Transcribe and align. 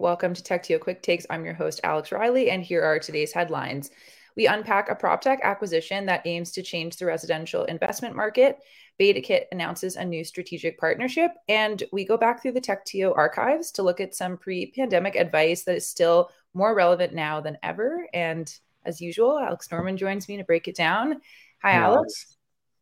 Welcome 0.00 0.32
to 0.32 0.42
TechTO 0.42 0.78
Quick 0.78 1.02
Takes. 1.02 1.26
I'm 1.28 1.44
your 1.44 1.54
host, 1.54 1.80
Alex 1.82 2.12
Reilly, 2.12 2.50
and 2.50 2.62
here 2.62 2.84
are 2.84 3.00
today's 3.00 3.32
headlines. 3.32 3.90
We 4.36 4.46
unpack 4.46 4.88
a 4.88 4.94
prop 4.94 5.20
tech 5.20 5.40
acquisition 5.42 6.06
that 6.06 6.24
aims 6.24 6.52
to 6.52 6.62
change 6.62 6.96
the 6.96 7.06
residential 7.06 7.64
investment 7.64 8.14
market. 8.14 8.58
BetaKit 9.00 9.46
announces 9.50 9.96
a 9.96 10.04
new 10.04 10.22
strategic 10.22 10.78
partnership, 10.78 11.32
and 11.48 11.82
we 11.92 12.04
go 12.04 12.16
back 12.16 12.40
through 12.40 12.52
the 12.52 12.60
TechTO 12.60 13.12
archives 13.16 13.72
to 13.72 13.82
look 13.82 14.00
at 14.00 14.14
some 14.14 14.36
pre-pandemic 14.36 15.16
advice 15.16 15.64
that 15.64 15.74
is 15.74 15.88
still 15.88 16.30
more 16.54 16.76
relevant 16.76 17.12
now 17.12 17.40
than 17.40 17.58
ever. 17.64 18.06
And 18.14 18.48
as 18.84 19.00
usual, 19.00 19.36
Alex 19.36 19.68
Norman 19.72 19.96
joins 19.96 20.28
me 20.28 20.36
to 20.36 20.44
break 20.44 20.68
it 20.68 20.76
down. 20.76 21.20
Hi, 21.60 21.72
Alex. 21.72 21.96
Alex. 21.96 22.36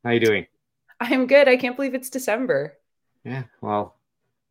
How 0.05 0.11
you 0.11 0.21
doing? 0.21 0.47
I'm 1.01 1.27
good. 1.27 1.49
I 1.49 1.57
can't 1.57 1.77
believe 1.77 1.95
it's 1.95 2.11
December. 2.11 2.77
Yeah, 3.25 3.45
well, 3.63 3.97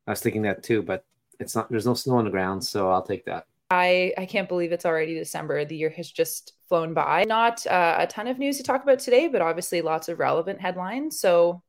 I 0.07 0.11
was 0.11 0.21
thinking 0.21 0.41
that 0.43 0.63
too, 0.63 0.81
but 0.81 1.05
it's 1.39 1.55
not. 1.55 1.69
There's 1.69 1.85
no 1.85 1.93
snow 1.93 2.17
on 2.17 2.25
the 2.25 2.31
ground, 2.31 2.63
so 2.63 2.89
I'll 2.89 3.03
take 3.03 3.25
that. 3.25 3.47
I 3.69 4.13
I 4.17 4.25
can't 4.25 4.47
believe 4.47 4.71
it's 4.71 4.85
already 4.85 5.15
December. 5.15 5.65
The 5.65 5.77
year 5.77 5.89
has 5.91 6.09
just 6.11 6.53
flown 6.67 6.93
by. 6.93 7.23
Not 7.27 7.65
uh, 7.67 7.97
a 7.99 8.07
ton 8.07 8.27
of 8.27 8.37
news 8.39 8.57
to 8.57 8.63
talk 8.63 8.83
about 8.83 8.99
today, 8.99 9.27
but 9.27 9.41
obviously 9.41 9.81
lots 9.81 10.09
of 10.09 10.19
relevant 10.19 10.61
headlines. 10.61 11.19
So, 11.19 11.61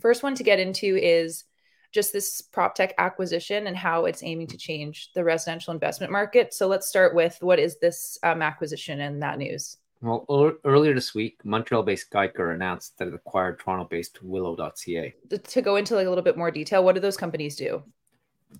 first 0.00 0.22
one 0.22 0.34
to 0.36 0.42
get 0.42 0.60
into 0.60 0.96
is 0.96 1.44
just 1.92 2.12
this 2.12 2.40
prop 2.40 2.74
tech 2.74 2.94
acquisition 2.98 3.66
and 3.66 3.76
how 3.76 4.04
it's 4.04 4.22
aiming 4.22 4.46
to 4.48 4.58
change 4.58 5.10
the 5.14 5.24
residential 5.24 5.72
investment 5.72 6.12
market. 6.12 6.52
So 6.52 6.66
let's 6.66 6.86
start 6.86 7.14
with 7.14 7.38
what 7.40 7.58
is 7.58 7.78
this 7.78 8.18
um, 8.22 8.42
acquisition 8.42 9.00
and 9.00 9.22
that 9.22 9.38
news. 9.38 9.78
Well, 10.00 10.26
earlier 10.64 10.94
this 10.94 11.12
week, 11.14 11.40
Montreal-based 11.44 12.10
Geiker 12.12 12.54
announced 12.54 12.98
that 12.98 13.08
it 13.08 13.14
acquired 13.14 13.58
Toronto-based 13.58 14.22
Willow.ca. 14.22 15.14
To 15.42 15.62
go 15.62 15.76
into 15.76 15.96
like 15.96 16.06
a 16.06 16.08
little 16.08 16.22
bit 16.22 16.36
more 16.36 16.52
detail, 16.52 16.84
what 16.84 16.94
do 16.94 17.00
those 17.00 17.16
companies 17.16 17.56
do? 17.56 17.82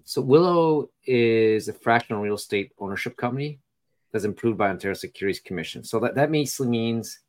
So 0.05 0.21
Willow 0.23 0.91
is 1.05 1.69
a 1.69 1.73
fractional 1.73 2.23
real 2.23 2.35
estate 2.35 2.73
ownership 2.79 3.17
company 3.17 3.59
that's 4.13 4.25
approved 4.25 4.59
by 4.59 4.71
Ontario 4.71 4.95
Securities 4.95 5.41
Commission. 5.41 5.85
So 5.85 6.01
that, 6.01 6.15
that 6.15 6.33
basically 6.33 6.69
means, 6.69 7.21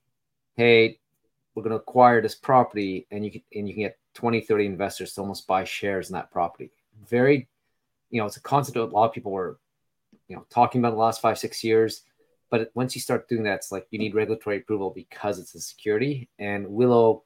hey, 0.56 1.00
we're 1.56 1.64
going 1.64 1.72
to 1.72 1.78
acquire 1.78 2.22
this 2.22 2.36
property 2.36 3.08
and 3.12 3.26
you 3.26 3.32
can 3.32 3.42
and 3.54 3.68
you 3.68 3.74
can 3.74 3.84
get 3.84 3.98
20, 4.14 4.42
30 4.42 4.66
investors 4.66 5.14
to 5.14 5.22
almost 5.22 5.48
buy 5.48 5.64
shares 5.64 6.10
in 6.10 6.14
that 6.14 6.32
property. 6.32 6.72
Very, 7.08 7.48
you 8.10 8.20
know, 8.20 8.26
it's 8.26 8.38
a 8.38 8.42
concept 8.42 8.76
that 8.76 8.84
a 8.84 8.86
lot 8.86 9.08
of 9.08 9.14
people 9.14 9.32
were, 9.32 9.60
you 10.28 10.36
know, 10.36 10.46
talking 10.50 10.80
about 10.80 10.92
the 10.92 10.98
last 10.98 11.22
five, 11.22 11.38
six 11.38 11.64
years. 11.64 12.04
But 12.50 12.72
once 12.74 12.96
you 12.96 13.02
start 13.02 13.30
doing 13.30 13.44
that, 13.44 13.56
it's 13.56 13.72
like 13.72 13.88
you 13.92 14.00
need 14.00 14.16
regulatory 14.16 14.58
approval 14.58 14.92
because 14.94 15.38
it's 15.38 15.54
a 15.54 15.60
security. 15.60 16.30
And 16.40 16.68
Willow 16.68 17.24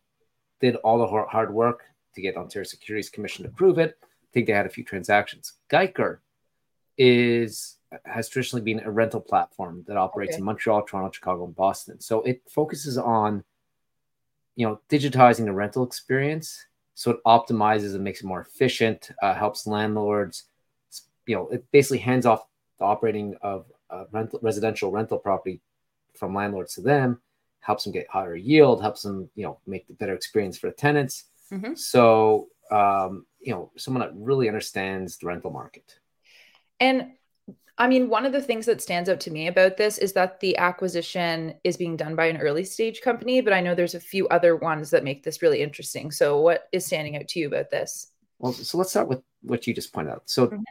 did 0.59 0.76
all 0.78 0.98
the 0.98 1.28
hard 1.28 1.54
work 1.54 1.84
to 2.16 2.22
get 2.22 2.36
Ontario 2.36 2.66
Securities 2.66 3.09
Commission 3.09 3.44
to 3.44 3.50
approve 3.50 3.78
it 3.78 3.98
think 4.34 4.48
they 4.48 4.53
had 4.53 4.66
a 4.66 4.70
few 4.70 4.84
transactions. 4.84 5.53
Geiker 5.70 6.20
is 6.98 7.78
has 8.06 8.28
traditionally 8.28 8.64
been 8.64 8.84
a 8.86 8.92
rental 8.92 9.22
platform 9.22 9.84
that 9.88 9.98
operates 9.98 10.34
okay. 10.34 10.39
in 10.39 10.45
Montreal, 10.45 10.81
Toronto, 10.81 11.12
Chicago, 11.12 11.45
and 11.45 11.56
Boston. 11.56 12.02
So 12.02 12.22
it 12.23 12.42
focuses 12.50 12.98
on 12.98 13.44
you 14.56 14.67
know 14.67 14.80
digitizing 14.89 15.45
the 15.45 15.54
rental 15.54 15.84
experience 15.84 16.66
so 16.95 17.11
it 17.11 17.23
optimizes 17.26 17.95
and 17.95 18.04
makes 18.04 18.22
it 18.22 18.26
more 18.26 18.42
efficient 18.42 19.11
uh, 19.22 19.34
helps 19.34 19.66
landlords 19.66 20.44
you 21.26 21.36
know 21.36 21.48
it 21.50 21.66
basically 21.72 21.98
hands 21.98 22.26
off 22.26 22.45
the 22.80 22.86
operating 22.86 23.36
of 23.42 23.66
a 23.89 24.06
rental, 24.11 24.39
residential 24.42 24.92
rental 24.92 25.17
property 25.17 25.61
from 26.16 26.36
landlords 26.36 26.76
to 26.76 26.81
them 26.81 27.20
helps 27.61 27.84
them 27.84 27.94
get 27.94 28.08
higher 28.09 28.36
yield 28.36 28.81
helps 28.81 29.02
them 29.02 29.30
you 29.36 29.44
know 29.44 29.59
make 29.66 29.88
the 29.88 29.94
better 29.94 30.14
experience 30.14 30.58
for 30.58 30.67
the 30.67 30.73
tenants 30.73 31.26
mm-hmm. 31.52 31.73
so 31.73 32.48
um, 32.72 33.26
you 33.44 33.53
know 33.53 33.72
someone 33.77 34.02
that 34.02 34.13
really 34.16 34.47
understands 34.47 35.17
the 35.17 35.27
rental 35.27 35.52
market. 35.52 35.99
And 36.80 37.11
i 37.77 37.88
mean 37.88 38.08
one 38.08 38.25
of 38.25 38.31
the 38.31 38.41
things 38.41 38.67
that 38.67 38.81
stands 38.81 39.09
out 39.09 39.19
to 39.19 39.31
me 39.31 39.47
about 39.47 39.77
this 39.77 39.97
is 39.97 40.13
that 40.13 40.39
the 40.39 40.55
acquisition 40.58 41.55
is 41.64 41.75
being 41.75 41.97
done 41.97 42.16
by 42.16 42.25
an 42.25 42.38
early 42.38 42.64
stage 42.64 43.02
company 43.02 43.41
but 43.41 43.52
i 43.52 43.59
know 43.59 43.73
there's 43.73 43.95
a 43.95 43.99
few 43.99 44.27
other 44.27 44.55
ones 44.55 44.91
that 44.91 45.03
make 45.03 45.23
this 45.23 45.42
really 45.42 45.61
interesting. 45.61 46.11
So 46.11 46.39
what 46.39 46.67
is 46.71 46.86
standing 46.86 47.17
out 47.17 47.27
to 47.30 47.39
you 47.39 47.48
about 47.48 47.71
this? 47.71 48.11
Well 48.39 48.53
so 48.53 48.77
let's 48.77 48.92
start 48.92 49.08
with 49.08 49.21
what 49.42 49.65
you 49.67 49.73
just 49.73 49.93
pointed 49.93 50.11
out. 50.14 50.23
So 50.26 50.48
mm-hmm. 50.48 50.61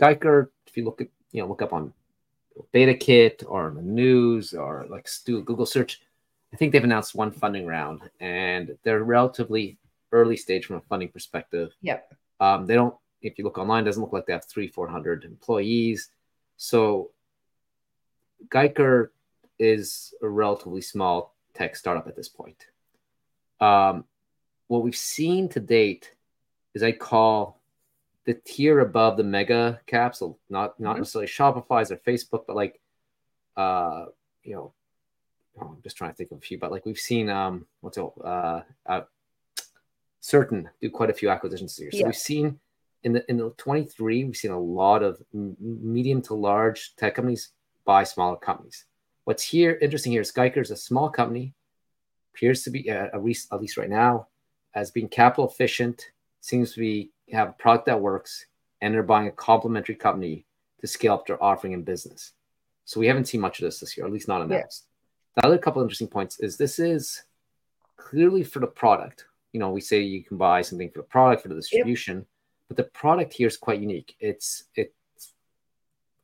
geiker 0.00 0.48
if 0.66 0.76
you 0.76 0.84
look 0.84 1.00
at 1.00 1.08
you 1.30 1.42
know 1.42 1.48
look 1.48 1.62
up 1.62 1.72
on 1.72 1.92
BetaKit 2.74 3.44
or 3.46 3.72
the 3.74 3.82
news 3.82 4.52
or 4.52 4.86
like 4.90 5.08
do 5.24 5.38
a 5.38 5.42
google 5.42 5.64
search 5.64 6.02
i 6.52 6.56
think 6.56 6.70
they've 6.70 6.84
announced 6.84 7.14
one 7.14 7.30
funding 7.30 7.66
round 7.66 8.02
and 8.20 8.76
they're 8.82 9.04
relatively 9.04 9.78
early 10.12 10.36
stage 10.36 10.66
from 10.66 10.76
a 10.76 10.80
funding 10.82 11.08
perspective. 11.08 11.74
Yep. 11.82 12.14
Um, 12.40 12.66
they 12.66 12.74
don't, 12.74 12.94
if 13.20 13.38
you 13.38 13.44
look 13.44 13.58
online, 13.58 13.84
doesn't 13.84 14.02
look 14.02 14.12
like 14.12 14.26
they 14.26 14.32
have 14.32 14.44
three, 14.44 14.68
400 14.68 15.24
employees. 15.24 16.10
So 16.56 17.10
Geiker 18.48 19.08
is 19.58 20.14
a 20.22 20.28
relatively 20.28 20.80
small 20.80 21.34
tech 21.54 21.76
startup 21.76 22.08
at 22.08 22.16
this 22.16 22.28
point. 22.28 22.66
Um, 23.60 24.04
what 24.66 24.82
we've 24.82 24.96
seen 24.96 25.48
to 25.50 25.60
date 25.60 26.12
is 26.74 26.82
I 26.82 26.92
call 26.92 27.60
the 28.24 28.34
tier 28.34 28.80
above 28.80 29.16
the 29.16 29.24
mega 29.24 29.80
caps, 29.86 30.20
so 30.20 30.38
not 30.48 30.78
not 30.80 30.92
mm-hmm. 30.92 31.00
necessarily 31.00 31.28
Shopify's 31.28 31.90
or 31.90 31.96
Facebook, 31.96 32.44
but 32.46 32.56
like, 32.56 32.80
uh, 33.56 34.06
you 34.42 34.54
know, 34.54 34.72
oh, 35.60 35.66
I'm 35.76 35.82
just 35.82 35.96
trying 35.96 36.10
to 36.10 36.16
think 36.16 36.30
of 36.30 36.38
a 36.38 36.40
few, 36.40 36.58
but 36.58 36.70
like 36.70 36.86
we've 36.86 36.98
seen 36.98 37.28
um, 37.28 37.66
what's 37.80 37.98
it, 37.98 38.06
uh, 38.24 38.62
uh 38.86 39.02
Certain 40.22 40.70
do 40.80 40.88
quite 40.88 41.10
a 41.10 41.12
few 41.12 41.30
acquisitions 41.30 41.76
this 41.76 41.80
year. 41.80 41.90
So 41.90 41.98
yeah. 41.98 42.06
we've 42.06 42.16
seen 42.16 42.60
in 43.02 43.12
the 43.12 43.28
in 43.28 43.36
the 43.36 43.50
23, 43.58 44.24
we've 44.24 44.36
seen 44.36 44.52
a 44.52 44.58
lot 44.58 45.02
of 45.02 45.20
medium 45.32 46.22
to 46.22 46.34
large 46.34 46.94
tech 46.94 47.16
companies 47.16 47.50
buy 47.84 48.04
smaller 48.04 48.36
companies. 48.36 48.84
What's 49.24 49.42
here 49.42 49.78
interesting 49.82 50.12
here 50.12 50.20
is 50.20 50.30
Geiker 50.30 50.62
is 50.62 50.70
a 50.70 50.76
small 50.76 51.08
company, 51.08 51.54
appears 52.32 52.62
to 52.62 52.70
be 52.70 52.88
uh, 52.88 53.08
at 53.12 53.24
least 53.24 53.52
at 53.52 53.60
least 53.60 53.76
right 53.76 53.90
now 53.90 54.28
as 54.74 54.92
being 54.92 55.08
capital 55.08 55.48
efficient, 55.48 56.12
seems 56.40 56.72
to 56.74 56.80
be 56.80 57.10
have 57.32 57.48
a 57.48 57.52
product 57.52 57.86
that 57.86 58.00
works, 58.00 58.46
and 58.80 58.94
they're 58.94 59.02
buying 59.02 59.26
a 59.26 59.32
complementary 59.32 59.96
company 59.96 60.46
to 60.80 60.86
scale 60.86 61.14
up 61.14 61.26
their 61.26 61.42
offering 61.42 61.72
in 61.72 61.82
business. 61.82 62.32
So 62.84 63.00
we 63.00 63.08
haven't 63.08 63.26
seen 63.26 63.40
much 63.40 63.58
of 63.58 63.64
this 63.64 63.80
this 63.80 63.96
year, 63.96 64.06
at 64.06 64.12
least 64.12 64.28
not 64.28 64.42
announced. 64.42 64.84
Yeah. 65.36 65.40
The 65.42 65.46
other 65.48 65.58
couple 65.58 65.82
interesting 65.82 66.08
points 66.08 66.38
is 66.38 66.56
this 66.56 66.78
is 66.78 67.22
clearly 67.96 68.44
for 68.44 68.60
the 68.60 68.66
product 68.66 69.24
you 69.52 69.60
know, 69.60 69.70
we 69.70 69.80
say 69.80 70.00
you 70.00 70.24
can 70.24 70.36
buy 70.36 70.62
something 70.62 70.90
for 70.90 71.00
the 71.00 71.04
product 71.04 71.42
for 71.42 71.48
the 71.48 71.54
distribution, 71.54 72.18
yep. 72.18 72.26
but 72.68 72.76
the 72.76 72.84
product 72.84 73.32
here 73.34 73.48
is 73.48 73.56
quite 73.56 73.80
unique. 73.80 74.16
It's 74.20 74.64
it's 74.74 74.92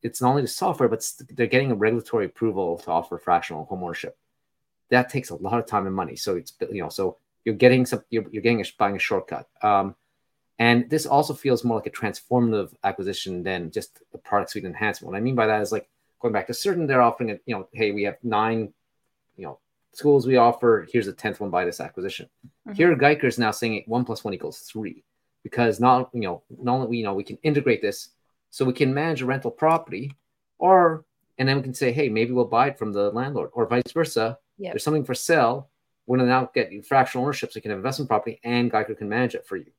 it's 0.03 0.23
not 0.23 0.31
only 0.31 0.43
the 0.43 0.49
software, 0.49 0.89
but 0.89 1.05
they're 1.31 1.47
getting 1.47 1.73
a 1.73 1.75
regulatory 1.75 2.27
approval 2.27 2.79
to 2.79 2.91
offer 2.91 3.19
fractional 3.19 3.67
homeownership. 3.71 4.13
That 4.91 5.11
takes 5.11 5.31
a 5.31 5.37
lot 5.37 5.59
of 5.59 5.67
time 5.67 5.87
and 5.87 5.95
money. 5.95 6.17
So 6.17 6.37
it's 6.37 6.55
you 6.73 6.83
know, 6.83 6.89
so 6.89 7.19
you're 7.45 7.55
getting 7.55 7.87
some 7.87 8.03
you're, 8.11 8.27
you're 8.31 8.43
getting 8.43 8.61
a, 8.61 8.65
buying 8.79 8.97
a 8.97 8.99
shortcut. 8.99 9.49
Um, 9.63 9.95
and 10.59 10.91
this 10.91 11.07
also 11.07 11.35
feels 11.35 11.65
more 11.65 11.77
like 11.77 11.87
a 11.87 11.91
transformative 11.91 12.75
acquisition 12.83 13.43
than 13.43 13.71
just 13.71 14.01
the 14.13 14.19
product 14.19 14.51
suite 14.51 14.65
enhancement. 14.65 15.13
What 15.13 15.19
I 15.19 15.21
mean 15.21 15.37
by 15.37 15.47
that 15.47 15.63
is 15.63 15.71
like 15.71 15.89
going 16.21 16.33
back 16.33 16.49
to 16.49 16.55
certain, 16.55 16.87
they're 16.87 17.03
offering 17.03 17.31
it, 17.31 17.43
you 17.47 17.55
know, 17.55 17.69
hey, 17.73 17.93
we 17.93 18.03
have 18.05 18.17
nine, 18.25 18.73
you 19.37 19.45
know, 19.45 19.61
schools 19.95 20.27
we 20.27 20.37
offer. 20.37 20.87
Here's 20.91 21.09
a 21.09 21.13
tenth 21.13 21.41
one 21.41 21.51
by 21.51 21.65
this 21.65 21.81
acquisition. 21.81 22.29
Mm-hmm. 22.47 22.75
Here, 22.75 22.97
Geiker 22.97 23.25
is 23.25 23.39
now 23.39 23.51
saying 23.51 23.85
one 23.87 24.05
plus 24.05 24.25
one 24.25 24.35
equals 24.35 24.61
three 24.61 25.05
because 25.43 25.81
not 25.81 26.11
you 26.13 26.21
know 26.21 26.43
not 26.61 26.75
only 26.75 26.87
we 26.89 26.99
you 26.99 27.05
know 27.05 27.15
we 27.15 27.25
can 27.25 27.39
integrate 27.43 27.83
this 27.83 28.11
so 28.51 28.65
we 28.65 28.73
can 28.73 28.95
manage 28.95 29.23
a 29.23 29.27
rental 29.27 29.51
property, 29.51 30.13
or 30.59 31.05
and 31.39 31.49
then 31.49 31.57
we 31.57 31.63
can 31.63 31.75
say, 31.75 31.93
hey, 31.93 32.09
maybe 32.09 32.33
we'll 32.33 32.45
buy 32.45 32.69
it 32.69 32.79
from 32.79 32.93
the 32.93 33.11
landlord, 33.11 33.51
or 33.53 33.67
vice 33.67 33.93
versa. 33.93 34.39
Yep. 34.59 34.73
There's 34.73 34.85
something 34.85 35.05
for 35.05 35.15
sale. 35.15 35.71
We're 36.07 36.19
gonna 36.19 36.29
now 36.29 36.51
get 36.55 36.73
you 36.73 36.83
fractional 36.83 37.25
ownership, 37.25 37.53
so 37.53 37.57
you 37.59 37.63
can 37.63 37.71
have 37.71 37.79
investment 37.79 38.09
property, 38.09 38.41
and 38.45 38.73
Geiker 38.73 38.97
can 38.97 39.09
manage 39.09 39.35
it 39.35 39.47
for 39.47 39.57
you. 39.57 39.71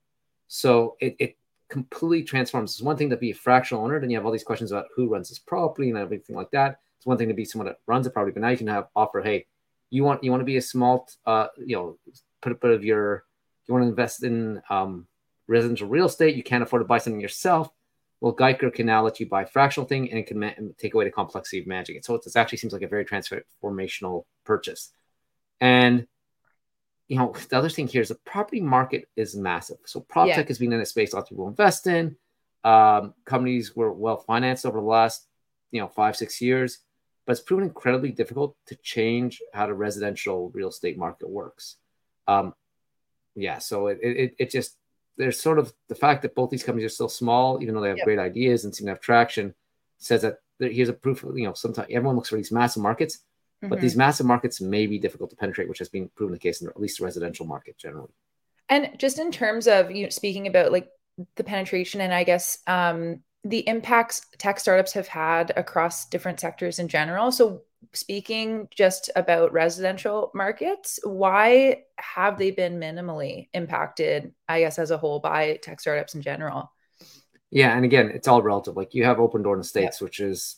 So 0.48 0.96
it, 1.00 1.16
it 1.20 1.38
completely 1.70 2.24
transforms. 2.24 2.74
It's 2.74 2.82
one 2.82 2.98
thing 2.98 3.10
to 3.12 3.18
be 3.18 3.32
a 3.32 3.36
fractional 3.36 3.84
owner, 3.84 4.00
then 4.00 4.10
you 4.10 4.18
have 4.18 4.26
all 4.26 4.32
these 4.32 4.44
questions 4.44 4.72
about 4.72 4.88
who 4.96 5.08
runs 5.08 5.30
this 5.30 5.40
property 5.40 5.90
and 5.90 5.98
everything 5.98 6.36
like 6.36 6.52
that. 6.52 6.80
It's 6.98 7.06
one 7.06 7.18
thing 7.18 7.30
to 7.30 7.34
be 7.34 7.46
someone 7.46 7.68
that 7.68 7.80
runs 7.88 8.08
a 8.08 8.10
property, 8.10 8.34
but 8.34 8.42
now 8.42 8.50
you 8.50 8.58
can 8.58 8.68
have 8.68 8.88
offer, 8.96 9.22
hey, 9.22 9.46
you 9.90 10.04
want 10.04 10.24
you 10.24 10.32
want 10.32 10.42
to 10.42 10.46
be 10.46 10.58
a 10.58 10.62
small 10.62 11.08
uh, 11.26 11.48
you 11.58 11.76
know 11.76 11.98
put 12.42 12.52
a 12.52 12.56
bit 12.56 12.72
of 12.72 12.84
your 12.84 13.24
you 13.68 13.74
want 13.74 13.84
to 13.84 13.90
invest 13.90 14.24
in 14.24 14.62
um, 14.70 15.08
residential 15.48 15.88
real 15.88 16.06
estate 16.06 16.36
you 16.36 16.44
can't 16.44 16.64
afford 16.64 16.82
to 16.82 16.88
buy 16.88 16.98
something 16.98 17.22
yourself. 17.22 17.70
Well 18.22 18.36
geiker 18.36 18.74
can 18.74 18.86
now 18.86 19.04
let 19.04 19.20
you 19.20 19.28
buy 19.28 19.46
fractional 19.46 19.88
thing 19.88 20.10
and 20.10 20.20
it 20.20 20.28
can 20.28 20.40
ma- 20.40 20.52
take 20.78 20.94
away 20.94 21.06
the 21.06 21.12
complexity 21.12 21.60
of 21.60 21.68
managing 21.68 21.96
it. 21.96 22.06
So 22.06 22.16
it 22.16 22.26
actually 22.36 22.58
seems 22.58 22.74
like 22.74 22.82
a 22.82 22.88
very 22.88 23.06
transformational 23.06 24.26
purchase. 24.46 24.92
And 25.62 26.08
you 27.08 27.18
know 27.18 27.34
the 27.50 27.58
other 27.58 27.70
thing 27.70 27.88
here 27.88 28.02
is 28.02 28.10
the 28.10 28.16
property 28.16 28.62
market 28.62 29.06
is 29.16 29.36
massive. 29.36 29.78
So 29.86 30.02
prop 30.02 30.28
yeah. 30.28 30.36
tech 30.36 30.48
has 30.50 30.60
been 30.60 30.74
in 30.74 30.82
a 30.82 30.86
space 30.86 31.14
lots 31.14 31.30
of 31.30 31.36
people 31.36 31.48
invest 31.48 31.88
in. 31.88 32.16
Um, 32.64 33.14
companies 33.26 33.74
were 33.76 33.92
well 33.94 34.18
financed 34.18 34.66
over 34.66 34.80
the 34.80 34.86
last 34.86 35.26
you 35.72 35.82
know 35.82 35.88
five 35.88 36.16
six 36.16 36.42
years 36.42 36.80
but 37.30 37.34
it's 37.34 37.42
proven 37.42 37.66
incredibly 37.66 38.10
difficult 38.10 38.56
to 38.66 38.76
change 38.78 39.40
how 39.54 39.68
the 39.68 39.74
residential 39.76 40.50
real 40.50 40.70
estate 40.70 40.98
market 40.98 41.30
works. 41.30 41.76
Um, 42.28 42.56
yeah, 43.36 43.60
so 43.60 43.86
it, 43.86 44.00
it, 44.02 44.36
it 44.40 44.50
just 44.50 44.78
there's 45.16 45.40
sort 45.40 45.60
of 45.60 45.72
the 45.90 45.94
fact 45.94 46.24
that 46.24 46.34
both 46.34 46.50
these 46.50 46.64
companies 46.64 46.88
are 46.88 46.96
still 46.96 47.08
small, 47.08 47.62
even 47.62 47.76
though 47.76 47.82
they 47.82 47.90
have 47.90 48.00
yep. 48.00 48.06
great 48.06 48.18
ideas 48.18 48.66
and 48.66 48.74
seem 48.74 48.88
to 48.88 48.94
have 48.94 49.00
traction. 49.00 49.54
says 50.00 50.24
that 50.24 50.38
there, 50.58 50.72
here's 50.72 50.90
a 50.90 50.94
proof. 50.94 51.24
Of, 51.24 51.38
you 51.38 51.46
know, 51.46 51.54
sometimes 51.54 51.88
everyone 51.92 52.16
looks 52.16 52.30
for 52.30 52.38
these 52.38 52.52
massive 52.52 52.82
markets, 52.82 53.20
Mm-hmm. 53.62 53.70
but 53.70 53.82
these 53.82 53.98
massive 53.98 54.26
markets 54.26 54.62
may 54.62 54.88
be 54.88 54.98
difficult 54.98 55.30
to 55.32 55.36
penetrate, 55.36 55.68
which 55.68 55.80
has 55.80 55.90
been 55.90 56.10
proven 56.16 56.32
the 56.32 56.40
case 56.40 56.62
in 56.62 56.70
at 56.70 56.80
least 56.80 56.98
the 56.98 57.04
residential 57.04 57.46
market 57.46 57.78
generally. 57.78 58.14
And 58.70 58.98
just 58.98 59.20
in 59.20 59.34
terms 59.34 59.68
of 59.68 59.92
you 59.92 60.04
know, 60.04 60.10
speaking 60.10 60.48
about 60.48 60.72
like 60.72 60.88
the 61.36 61.44
penetration 61.44 62.00
and 62.00 62.14
I 62.14 62.24
guess 62.24 62.60
um, 62.68 63.22
the 63.44 63.68
impacts 63.68 64.26
tech 64.38 64.60
startups 64.60 64.94
have 64.94 65.08
had 65.08 65.52
across 65.56 66.08
different 66.10 66.40
sectors 66.40 66.80
in 66.80 66.88
general. 66.88 67.32
So 67.32 67.62
speaking 67.94 68.68
just 68.76 69.10
about 69.16 69.54
residential 69.54 70.32
markets, 70.34 71.00
why 71.04 71.84
have 71.98 72.38
they 72.38 72.52
been 72.52 72.80
minimally 72.80 73.48
impacted, 73.54 74.34
I 74.48 74.62
guess, 74.62 74.78
as 74.78 74.92
a 74.92 74.98
whole 74.98 75.20
by 75.20 75.58
tech 75.62 75.80
startups 75.80 76.16
in 76.16 76.22
general? 76.22 76.72
Yeah, 77.52 77.76
and 77.76 77.86
again, 77.86 78.12
it's 78.14 78.28
all 78.28 78.42
relative. 78.42 78.76
Like 78.76 78.94
you 78.94 79.06
have 79.06 79.18
Opendoor 79.18 79.54
in 79.54 79.60
the 79.60 79.64
States, 79.64 80.02
yeah. 80.02 80.06
which 80.06 80.20
is 80.20 80.58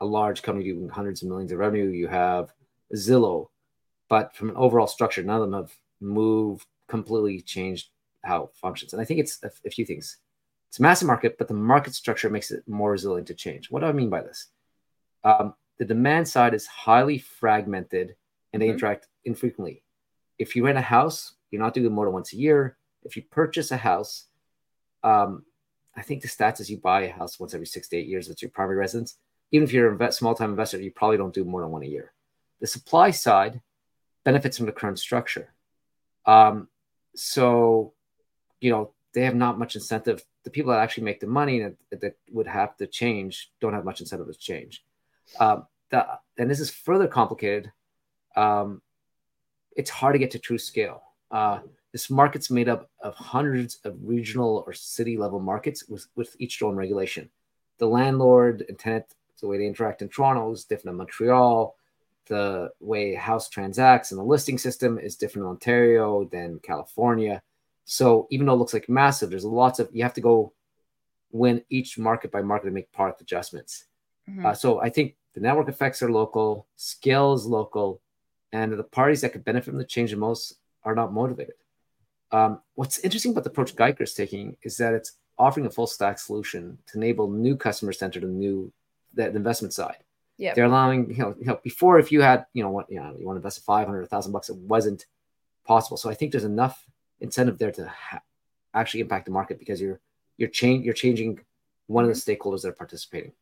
a 0.00 0.06
large 0.06 0.42
company 0.42 0.64
doing 0.64 0.88
hundreds 0.88 1.22
of 1.22 1.28
millions 1.28 1.52
of 1.52 1.58
revenue. 1.58 1.88
You 1.88 2.08
have 2.08 2.52
Zillow, 2.94 3.48
but 4.08 4.34
from 4.34 4.50
an 4.50 4.56
overall 4.56 4.86
structure, 4.86 5.22
none 5.22 5.42
of 5.42 5.50
them 5.50 5.60
have 5.60 5.72
moved 6.00 6.66
completely 6.88 7.40
changed 7.40 7.90
how 8.24 8.44
it 8.44 8.50
functions. 8.54 8.92
And 8.92 9.00
I 9.00 9.04
think 9.04 9.20
it's 9.20 9.38
a, 9.42 9.50
a, 9.64 9.70
few 9.70 9.84
things. 9.84 10.18
It's 10.76 10.80
a 10.80 10.82
massive 10.82 11.08
market, 11.08 11.38
but 11.38 11.48
the 11.48 11.54
market 11.54 11.94
structure 11.94 12.28
makes 12.28 12.50
it 12.50 12.62
more 12.68 12.90
resilient 12.90 13.28
to 13.28 13.34
change. 13.34 13.70
What 13.70 13.80
do 13.80 13.86
I 13.86 13.92
mean 13.92 14.10
by 14.10 14.22
this? 14.22 14.48
Um, 15.24 15.54
the 15.78 15.84
demand 15.84 16.28
side 16.28 16.54
is 16.54 16.66
highly 16.66 17.18
fragmented 17.18 18.14
and 18.52 18.60
they 18.60 18.66
mm-hmm. 18.66 18.74
interact 18.74 19.08
infrequently. 19.24 19.82
If 20.38 20.54
you 20.54 20.64
rent 20.64 20.78
a 20.78 20.82
house, 20.82 21.34
you're 21.50 21.62
not 21.62 21.74
doing 21.74 21.92
more 21.92 22.04
than 22.04 22.12
once 22.12 22.32
a 22.32 22.36
year. 22.36 22.76
If 23.04 23.16
you 23.16 23.22
purchase 23.22 23.70
a 23.70 23.76
house, 23.76 24.26
um, 25.02 25.44
I 25.96 26.02
think 26.02 26.22
the 26.22 26.28
stats 26.28 26.60
is 26.60 26.70
you 26.70 26.76
buy 26.76 27.02
a 27.02 27.12
house 27.12 27.40
once 27.40 27.54
every 27.54 27.66
six 27.66 27.88
to 27.88 27.96
eight 27.96 28.06
years. 28.06 28.28
It's 28.28 28.42
your 28.42 28.50
primary 28.50 28.76
residence 28.76 29.16
even 29.52 29.66
if 29.66 29.72
you're 29.72 29.94
a 29.94 30.12
small 30.12 30.34
time 30.34 30.50
investor, 30.50 30.80
you 30.80 30.90
probably 30.90 31.16
don't 31.16 31.34
do 31.34 31.44
more 31.44 31.60
than 31.60 31.70
one 31.70 31.82
a 31.82 31.86
year. 31.86 32.12
The 32.60 32.66
supply 32.66 33.10
side 33.10 33.60
benefits 34.24 34.56
from 34.56 34.66
the 34.66 34.72
current 34.72 34.98
structure. 34.98 35.52
Um, 36.24 36.68
so, 37.14 37.94
you 38.60 38.70
know, 38.70 38.92
they 39.14 39.22
have 39.22 39.34
not 39.34 39.58
much 39.58 39.76
incentive. 39.76 40.24
The 40.46 40.50
people 40.50 40.70
that 40.70 40.78
actually 40.78 41.02
make 41.02 41.18
the 41.18 41.26
money 41.26 41.58
that, 41.58 42.00
that 42.00 42.14
would 42.30 42.46
have 42.46 42.76
to 42.76 42.86
change 42.86 43.50
don't 43.60 43.74
have 43.74 43.84
much 43.84 44.00
incentive 44.00 44.28
to 44.28 44.38
change. 44.38 44.84
Um, 45.40 45.66
the, 45.90 46.06
and 46.38 46.48
this 46.48 46.60
is 46.60 46.70
further 46.70 47.08
complicated. 47.08 47.72
Um, 48.36 48.80
it's 49.76 49.90
hard 49.90 50.14
to 50.14 50.20
get 50.20 50.30
to 50.30 50.38
true 50.38 50.58
scale. 50.58 51.02
Uh, 51.32 51.58
this 51.90 52.08
market's 52.10 52.48
made 52.48 52.68
up 52.68 52.88
of 53.00 53.16
hundreds 53.16 53.80
of 53.82 53.96
regional 54.00 54.62
or 54.64 54.72
city 54.72 55.16
level 55.16 55.40
markets 55.40 55.88
with, 55.88 56.06
with 56.14 56.36
each 56.38 56.62
own 56.62 56.76
regulation. 56.76 57.28
The 57.78 57.88
landlord 57.88 58.64
and 58.68 58.78
tenant 58.78 59.06
the 59.40 59.48
way 59.48 59.58
they 59.58 59.66
interact 59.66 60.00
in 60.00 60.08
Toronto 60.08 60.52
is 60.52 60.64
different 60.64 60.94
in 60.94 60.98
Montreal. 60.98 61.76
The 62.26 62.70
way 62.80 63.14
house 63.14 63.48
transacts 63.48 64.12
and 64.12 64.20
the 64.20 64.24
listing 64.24 64.58
system 64.58 64.98
is 64.98 65.16
different 65.16 65.46
in 65.46 65.50
Ontario 65.50 66.24
than 66.24 66.60
California. 66.60 67.42
So 67.86 68.26
even 68.30 68.46
though 68.46 68.52
it 68.52 68.56
looks 68.56 68.74
like 68.74 68.88
massive, 68.88 69.30
there's 69.30 69.44
lots 69.44 69.78
of 69.78 69.88
you 69.92 70.02
have 70.02 70.14
to 70.14 70.20
go 70.20 70.52
win 71.30 71.62
each 71.70 71.98
market 71.98 72.32
by 72.32 72.42
market 72.42 72.66
to 72.66 72.72
make 72.72 72.92
product 72.92 73.20
adjustments. 73.20 73.84
Mm-hmm. 74.28 74.44
Uh, 74.44 74.54
so 74.54 74.80
I 74.80 74.90
think 74.90 75.14
the 75.34 75.40
network 75.40 75.68
effects 75.68 76.02
are 76.02 76.10
local, 76.10 76.66
scale 76.74 77.32
is 77.32 77.46
local, 77.46 78.00
and 78.52 78.72
the 78.72 78.82
parties 78.82 79.20
that 79.20 79.32
could 79.32 79.44
benefit 79.44 79.70
from 79.70 79.78
the 79.78 79.84
change 79.84 80.10
the 80.10 80.16
most 80.16 80.54
are 80.82 80.96
not 80.96 81.12
motivated. 81.12 81.54
Um, 82.32 82.60
what's 82.74 82.98
interesting 82.98 83.30
about 83.30 83.44
the 83.44 83.50
approach 83.50 83.76
Geiker 83.76 84.02
is 84.02 84.14
taking 84.14 84.56
is 84.62 84.76
that 84.78 84.92
it's 84.92 85.12
offering 85.38 85.66
a 85.66 85.70
full 85.70 85.86
stack 85.86 86.18
solution 86.18 86.78
to 86.86 86.98
enable 86.98 87.30
new 87.30 87.56
customers 87.56 87.98
to 87.98 88.04
enter 88.04 88.20
the 88.20 88.26
new 88.26 88.72
the, 89.14 89.30
the 89.30 89.36
investment 89.36 89.72
side. 89.72 89.98
Yeah, 90.38 90.54
they're 90.54 90.64
allowing 90.64 91.10
you 91.10 91.18
know, 91.18 91.36
you 91.38 91.46
know 91.46 91.60
before 91.62 92.00
if 92.00 92.10
you 92.10 92.20
had 92.20 92.46
you 92.52 92.64
know 92.64 92.70
what 92.70 92.90
you 92.90 92.98
know 93.00 93.14
you 93.16 93.26
want 93.26 93.36
to 93.36 93.38
invest 93.38 93.64
five 93.64 93.86
hundred 93.86 94.08
thousand 94.08 94.32
bucks 94.32 94.50
it 94.50 94.56
wasn't 94.56 95.06
possible. 95.64 95.96
So 95.96 96.10
I 96.10 96.14
think 96.14 96.32
there's 96.32 96.44
enough 96.44 96.84
incentive 97.20 97.58
there 97.58 97.72
to 97.72 97.86
ha- 97.88 98.22
actually 98.74 99.00
impact 99.00 99.26
the 99.26 99.32
market 99.32 99.58
because 99.58 99.80
you're 99.80 100.00
you're 100.36 100.48
change 100.48 100.84
you're 100.84 100.94
changing 100.94 101.40
one 101.86 102.04
of 102.04 102.10
the 102.10 102.14
stakeholders 102.14 102.62
that 102.62 102.68
are 102.68 102.72
participating. 102.72 103.32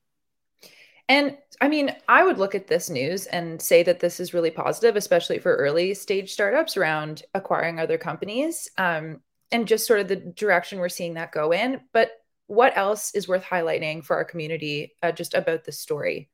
And 1.09 1.37
I 1.61 1.69
mean, 1.69 1.95
I 2.09 2.25
would 2.25 2.39
look 2.39 2.55
at 2.55 2.67
this 2.67 2.89
news 2.89 3.27
and 3.27 3.61
say 3.61 3.83
that 3.83 4.01
this 4.01 4.21
is 4.21 4.33
really 4.33 4.51
positive, 4.51 4.97
especially 4.97 5.39
for 5.39 5.55
early 5.57 5.93
stage 5.93 6.33
startups 6.33 6.77
around 6.77 7.25
acquiring 7.35 7.79
other 7.79 7.99
companies 7.99 8.71
um, 8.79 9.21
and 9.53 9.69
just 9.69 9.87
sort 9.87 10.01
of 10.01 10.09
the 10.09 10.17
direction 10.17 10.79
we're 10.79 10.89
seeing 10.89 11.15
that 11.15 11.33
go 11.33 11.53
in. 11.53 11.81
But 11.93 12.13
what 12.47 12.77
else 12.77 13.15
is 13.15 13.29
worth 13.29 13.45
highlighting 13.45 14.05
for 14.05 14.17
our 14.17 14.25
community 14.25 14.95
uh, 15.03 15.13
just 15.13 15.35
about 15.35 15.65
this 15.65 15.79
story? 15.79 16.31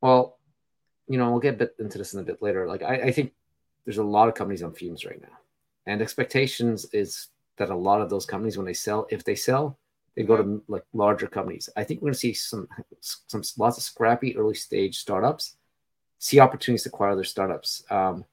Well, 0.00 0.38
you 1.08 1.18
know, 1.18 1.30
we'll 1.30 1.40
get 1.40 1.54
a 1.54 1.58
bit 1.58 1.74
into 1.78 1.98
this 1.98 2.14
in 2.14 2.20
a 2.20 2.24
bit 2.24 2.40
later. 2.40 2.66
Like, 2.66 2.82
I, 2.82 2.94
I 2.94 3.12
think 3.12 3.32
there's 3.84 3.98
a 3.98 4.04
lot 4.04 4.28
of 4.28 4.34
companies 4.34 4.62
on 4.62 4.72
fumes 4.72 5.04
right 5.04 5.20
now, 5.20 5.36
and 5.86 6.00
expectations 6.00 6.86
is 6.92 7.28
that 7.56 7.70
a 7.70 7.76
lot 7.76 8.00
of 8.00 8.10
those 8.10 8.26
companies, 8.26 8.56
when 8.56 8.66
they 8.66 8.72
sell, 8.74 9.06
if 9.10 9.24
they 9.24 9.34
sell, 9.34 9.78
they 10.16 10.22
go 10.22 10.36
to 10.36 10.42
mm-hmm. 10.42 10.72
like 10.72 10.84
larger 10.92 11.26
companies. 11.26 11.68
I 11.76 11.84
think 11.84 12.00
we're 12.00 12.06
going 12.06 12.14
to 12.14 12.18
see 12.18 12.34
some 12.34 12.68
some 13.00 13.42
lots 13.58 13.78
of 13.78 13.82
scrappy 13.82 14.36
early 14.36 14.54
stage 14.54 14.98
startups 14.98 15.56
see 16.22 16.38
opportunities 16.38 16.84
to 16.84 16.88
acquire 16.88 17.16
their 17.16 17.24
startups. 17.24 17.82
Um, 17.90 18.24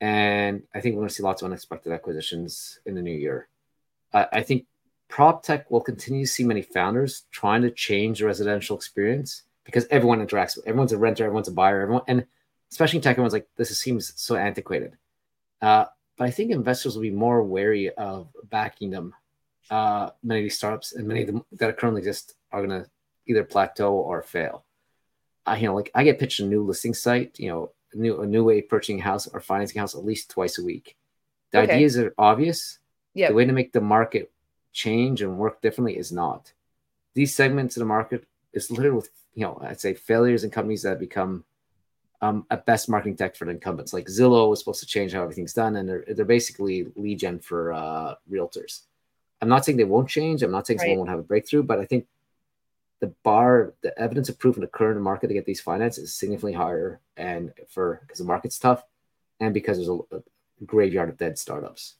and 0.00 0.62
I 0.72 0.80
think 0.80 0.94
we're 0.94 1.00
going 1.00 1.08
to 1.08 1.14
see 1.14 1.24
lots 1.24 1.42
of 1.42 1.46
unexpected 1.46 1.92
acquisitions 1.92 2.78
in 2.86 2.94
the 2.94 3.02
new 3.02 3.16
year. 3.16 3.48
I, 4.12 4.26
I 4.34 4.42
think 4.42 4.66
prop 5.08 5.42
tech 5.42 5.68
will 5.68 5.80
continue 5.80 6.24
to 6.24 6.30
see 6.30 6.44
many 6.44 6.62
founders 6.62 7.24
trying 7.32 7.62
to 7.62 7.72
change 7.72 8.20
the 8.20 8.26
residential 8.26 8.76
experience 8.76 9.42
because 9.64 9.84
everyone 9.90 10.24
interacts 10.24 10.54
with 10.54 10.68
everyone's 10.68 10.92
a 10.92 10.98
renter, 10.98 11.24
everyone's 11.24 11.48
a 11.48 11.52
buyer, 11.52 11.80
everyone, 11.80 12.04
and 12.06 12.24
especially 12.70 12.98
in 12.98 13.02
tech, 13.02 13.14
everyone's 13.14 13.32
like, 13.32 13.48
this 13.56 13.76
seems 13.76 14.12
so 14.14 14.36
antiquated. 14.36 14.96
Uh, 15.60 15.86
but 16.18 16.26
I 16.26 16.30
think 16.30 16.50
investors 16.50 16.94
will 16.94 17.02
be 17.02 17.10
more 17.10 17.42
wary 17.42 17.90
of 17.90 18.28
backing 18.50 18.90
them. 18.90 19.14
Uh, 19.70 20.10
many 20.22 20.40
of 20.40 20.44
these 20.44 20.56
startups 20.56 20.92
and 20.92 21.06
many 21.06 21.20
of 21.22 21.28
them 21.28 21.44
that 21.52 21.70
are 21.70 21.74
currently 21.74 22.00
exist 22.00 22.34
are 22.50 22.66
going 22.66 22.82
to 22.82 22.90
either 23.26 23.44
plateau 23.44 23.94
or 23.94 24.22
fail. 24.22 24.64
I, 25.46 25.58
you 25.58 25.68
know, 25.68 25.74
like 25.74 25.90
I 25.94 26.04
get 26.04 26.18
pitched 26.18 26.40
a 26.40 26.44
new 26.44 26.64
listing 26.64 26.94
site, 26.94 27.38
you 27.38 27.48
know, 27.48 27.72
a 27.92 27.96
new 27.96 28.20
a 28.20 28.26
new 28.26 28.44
way 28.44 28.58
of 28.58 28.68
purchasing 28.68 29.00
a 29.00 29.04
house 29.04 29.26
or 29.26 29.40
financing 29.40 29.78
a 29.78 29.80
house 29.80 29.94
at 29.94 30.04
least 30.04 30.30
twice 30.30 30.58
a 30.58 30.64
week. 30.64 30.96
The 31.52 31.60
okay. 31.60 31.74
ideas 31.74 31.96
are 31.96 32.14
obvious. 32.18 32.78
Yeah. 33.14 33.28
The 33.28 33.34
way 33.34 33.44
to 33.44 33.52
make 33.52 33.72
the 33.72 33.80
market 33.80 34.30
change 34.72 35.22
and 35.22 35.38
work 35.38 35.62
differently 35.62 35.96
is 35.96 36.12
not. 36.12 36.52
These 37.14 37.34
segments 37.34 37.76
of 37.76 37.80
the 37.80 37.86
market 37.86 38.26
is 38.52 38.70
littered 38.70 38.94
with, 38.94 39.10
you 39.34 39.44
know, 39.44 39.58
I'd 39.62 39.80
say 39.80 39.94
failures 39.94 40.44
and 40.44 40.52
companies 40.52 40.82
that 40.82 41.00
become 41.00 41.44
um, 42.20 42.46
a 42.50 42.56
best 42.56 42.88
marketing 42.88 43.16
tech 43.16 43.36
for 43.36 43.44
the 43.44 43.52
incumbents. 43.52 43.92
Like 43.92 44.06
Zillow 44.06 44.50
was 44.50 44.58
supposed 44.58 44.80
to 44.80 44.86
change 44.86 45.12
how 45.12 45.22
everything's 45.22 45.54
done, 45.54 45.76
and 45.76 45.88
they're 45.88 46.04
they're 46.08 46.24
basically 46.24 46.86
lead 46.96 47.20
gen 47.20 47.38
for 47.38 47.72
uh, 47.72 48.14
realtors. 48.30 48.82
I'm 49.40 49.48
not 49.48 49.64
saying 49.64 49.78
they 49.78 49.84
won't 49.84 50.08
change. 50.08 50.42
I'm 50.42 50.50
not 50.50 50.66
saying 50.66 50.78
right. 50.78 50.84
someone 50.84 50.98
won't 50.98 51.10
have 51.10 51.20
a 51.20 51.24
breakthrough, 51.24 51.62
but 51.62 51.78
I 51.78 51.84
think 51.84 52.06
the 53.00 53.14
bar, 53.22 53.74
the 53.82 53.96
evidence 53.98 54.28
of 54.28 54.38
proof 54.38 54.56
in 54.56 54.62
the 54.62 54.66
current 54.66 55.00
market 55.00 55.28
to 55.28 55.34
get 55.34 55.46
these 55.46 55.60
finances 55.60 56.04
is 56.04 56.14
significantly 56.14 56.54
higher, 56.54 57.00
and 57.16 57.52
for 57.68 58.00
because 58.02 58.18
the 58.18 58.24
market's 58.24 58.58
tough, 58.58 58.82
and 59.38 59.54
because 59.54 59.76
there's 59.76 59.88
a, 59.88 60.16
a 60.16 60.22
graveyard 60.66 61.08
of 61.08 61.16
dead 61.16 61.38
startups 61.38 61.94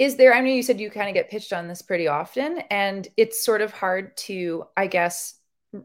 is 0.00 0.16
there 0.16 0.34
i 0.34 0.40
know 0.40 0.50
you 0.50 0.62
said 0.62 0.80
you 0.80 0.90
kind 0.90 1.08
of 1.08 1.14
get 1.14 1.30
pitched 1.30 1.52
on 1.52 1.68
this 1.68 1.82
pretty 1.82 2.08
often 2.08 2.58
and 2.70 3.06
it's 3.16 3.44
sort 3.44 3.60
of 3.60 3.70
hard 3.70 4.16
to 4.16 4.64
i 4.76 4.86
guess 4.86 5.39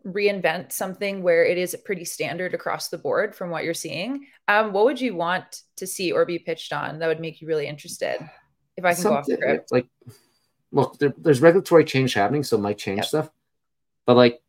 reinvent 0.06 0.72
something 0.72 1.22
where 1.22 1.46
it 1.46 1.58
is 1.58 1.75
pretty 1.86 2.06
standard 2.06 2.54
across 2.54 2.89
the 2.89 2.98
board 2.98 3.36
from 3.36 3.51
what 3.51 3.63
you're 3.63 3.74
seeing 3.74 4.25
um, 4.48 4.74
what 4.74 4.86
would 4.86 5.00
you 5.00 5.15
want 5.15 5.62
to 5.75 5.86
see 5.86 6.12
or 6.12 6.25
be 6.25 6.39
pitched 6.39 6.74
on 6.74 6.98
that 6.98 7.08
would 7.08 7.20
make 7.20 7.39
you 7.39 7.48
really 7.48 7.68
interested? 7.68 8.18
If 8.77 8.84
i 8.84 8.94
can 8.94 9.04
something, 9.04 9.36
go 9.36 9.42
off 9.42 9.42
script. 9.42 9.72
like 9.72 9.88
look 10.72 10.98
there, 10.98 11.13
there's 11.18 11.39
regulatory 11.39 11.86
change 11.86 12.13
happening 12.13 12.44
so 12.44 12.58
it 12.58 12.62
might 12.62 12.77
change 12.77 12.98
yep. 12.98 13.06
stuff 13.06 13.30
but 14.06 14.18
like 14.18 14.42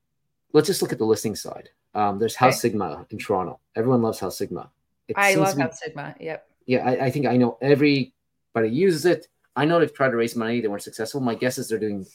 let's 0.52 0.66
just 0.66 0.80
look 0.80 0.92
at 0.92 0.98
the 0.98 1.04
listing 1.04 1.36
side. 1.36 1.68
Um, 1.94 2.18
there's 2.18 2.34
house 2.34 2.54
okay. 2.54 2.70
sigma 2.70 3.06
in 3.10 3.18
toronto. 3.18 3.58
Everyone 3.74 4.02
loves 4.02 4.20
HouseSigma. 4.20 4.68
It 5.08 5.16
i 5.18 5.34
love 5.34 5.56
house 5.56 5.80
sigma. 5.80 6.14
Yep. 6.18 6.48
Yeah 6.66 6.84
I, 6.84 7.06
I 7.06 7.10
think 7.10 7.26
i 7.26 7.36
know 7.36 7.58
everybody 7.60 8.12
uses 8.54 9.04
it. 9.04 9.28
I 9.54 9.64
know 9.64 9.78
they've 9.80 9.92
tried 9.92 10.10
to 10.10 10.16
raise 10.16 10.34
money, 10.34 10.60
they 10.60 10.68
weren't 10.68 10.82
successful. 10.82 11.20
My 11.20 11.34
guess 11.34 11.58
is 11.58 11.68
they're 11.68 11.78
doing 11.78 12.06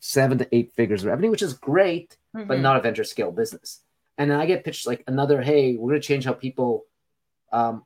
seven 0.00 0.38
to 0.38 0.48
eight 0.54 0.72
figures 0.72 1.02
of 1.02 1.08
revenue, 1.08 1.30
which 1.30 1.42
is 1.42 1.54
great, 1.54 2.16
mm-hmm. 2.34 2.46
but 2.46 2.60
not 2.60 2.76
a 2.76 2.80
venture 2.80 3.04
scale 3.04 3.30
business. 3.30 3.80
And 4.18 4.30
then 4.30 4.40
I 4.40 4.46
get 4.46 4.64
pitched 4.64 4.86
like 4.86 5.02
another, 5.06 5.40
hey, 5.40 5.76
we're 5.76 5.90
going 5.90 6.00
to 6.00 6.06
change 6.06 6.24
how 6.24 6.32
people 6.32 6.84
um, 7.52 7.84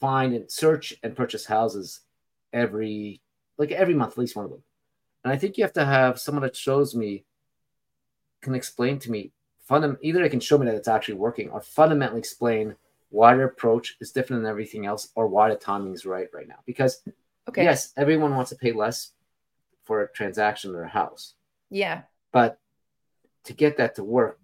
find 0.00 0.34
and 0.34 0.50
search 0.50 0.94
and 1.02 1.16
purchase 1.16 1.46
houses 1.46 2.00
every, 2.52 3.20
like 3.56 3.70
every 3.70 3.94
month, 3.94 4.12
at 4.12 4.18
least 4.18 4.36
one 4.36 4.44
of 4.44 4.50
them. 4.50 4.62
And 5.24 5.32
I 5.32 5.36
think 5.36 5.56
you 5.56 5.64
have 5.64 5.72
to 5.74 5.84
have 5.84 6.18
someone 6.18 6.42
that 6.42 6.56
shows 6.56 6.94
me, 6.94 7.24
can 8.42 8.54
explain 8.54 8.98
to 9.00 9.10
me, 9.10 9.32
fundam- 9.68 9.98
either 10.02 10.22
they 10.22 10.28
can 10.28 10.40
show 10.40 10.58
me 10.58 10.66
that 10.66 10.74
it's 10.74 10.88
actually 10.88 11.14
working 11.14 11.50
or 11.50 11.60
fundamentally 11.60 12.18
explain 12.18 12.74
why 13.10 13.34
their 13.34 13.46
approach 13.46 13.96
is 14.00 14.12
different 14.12 14.42
than 14.42 14.50
everything 14.50 14.86
else 14.86 15.10
or 15.14 15.28
why 15.28 15.48
the 15.48 15.56
timing 15.56 15.92
is 15.92 16.06
right 16.06 16.28
right 16.32 16.48
now. 16.48 16.58
Because 16.64 17.02
Okay. 17.50 17.64
Yes, 17.64 17.92
everyone 17.96 18.36
wants 18.36 18.50
to 18.50 18.56
pay 18.56 18.70
less 18.70 19.10
for 19.84 20.02
a 20.02 20.12
transaction 20.12 20.74
or 20.74 20.84
a 20.84 20.88
house. 20.88 21.34
Yeah. 21.68 22.02
But 22.32 22.58
to 23.44 23.52
get 23.52 23.76
that 23.78 23.94
to 23.96 24.04
work, 24.04 24.38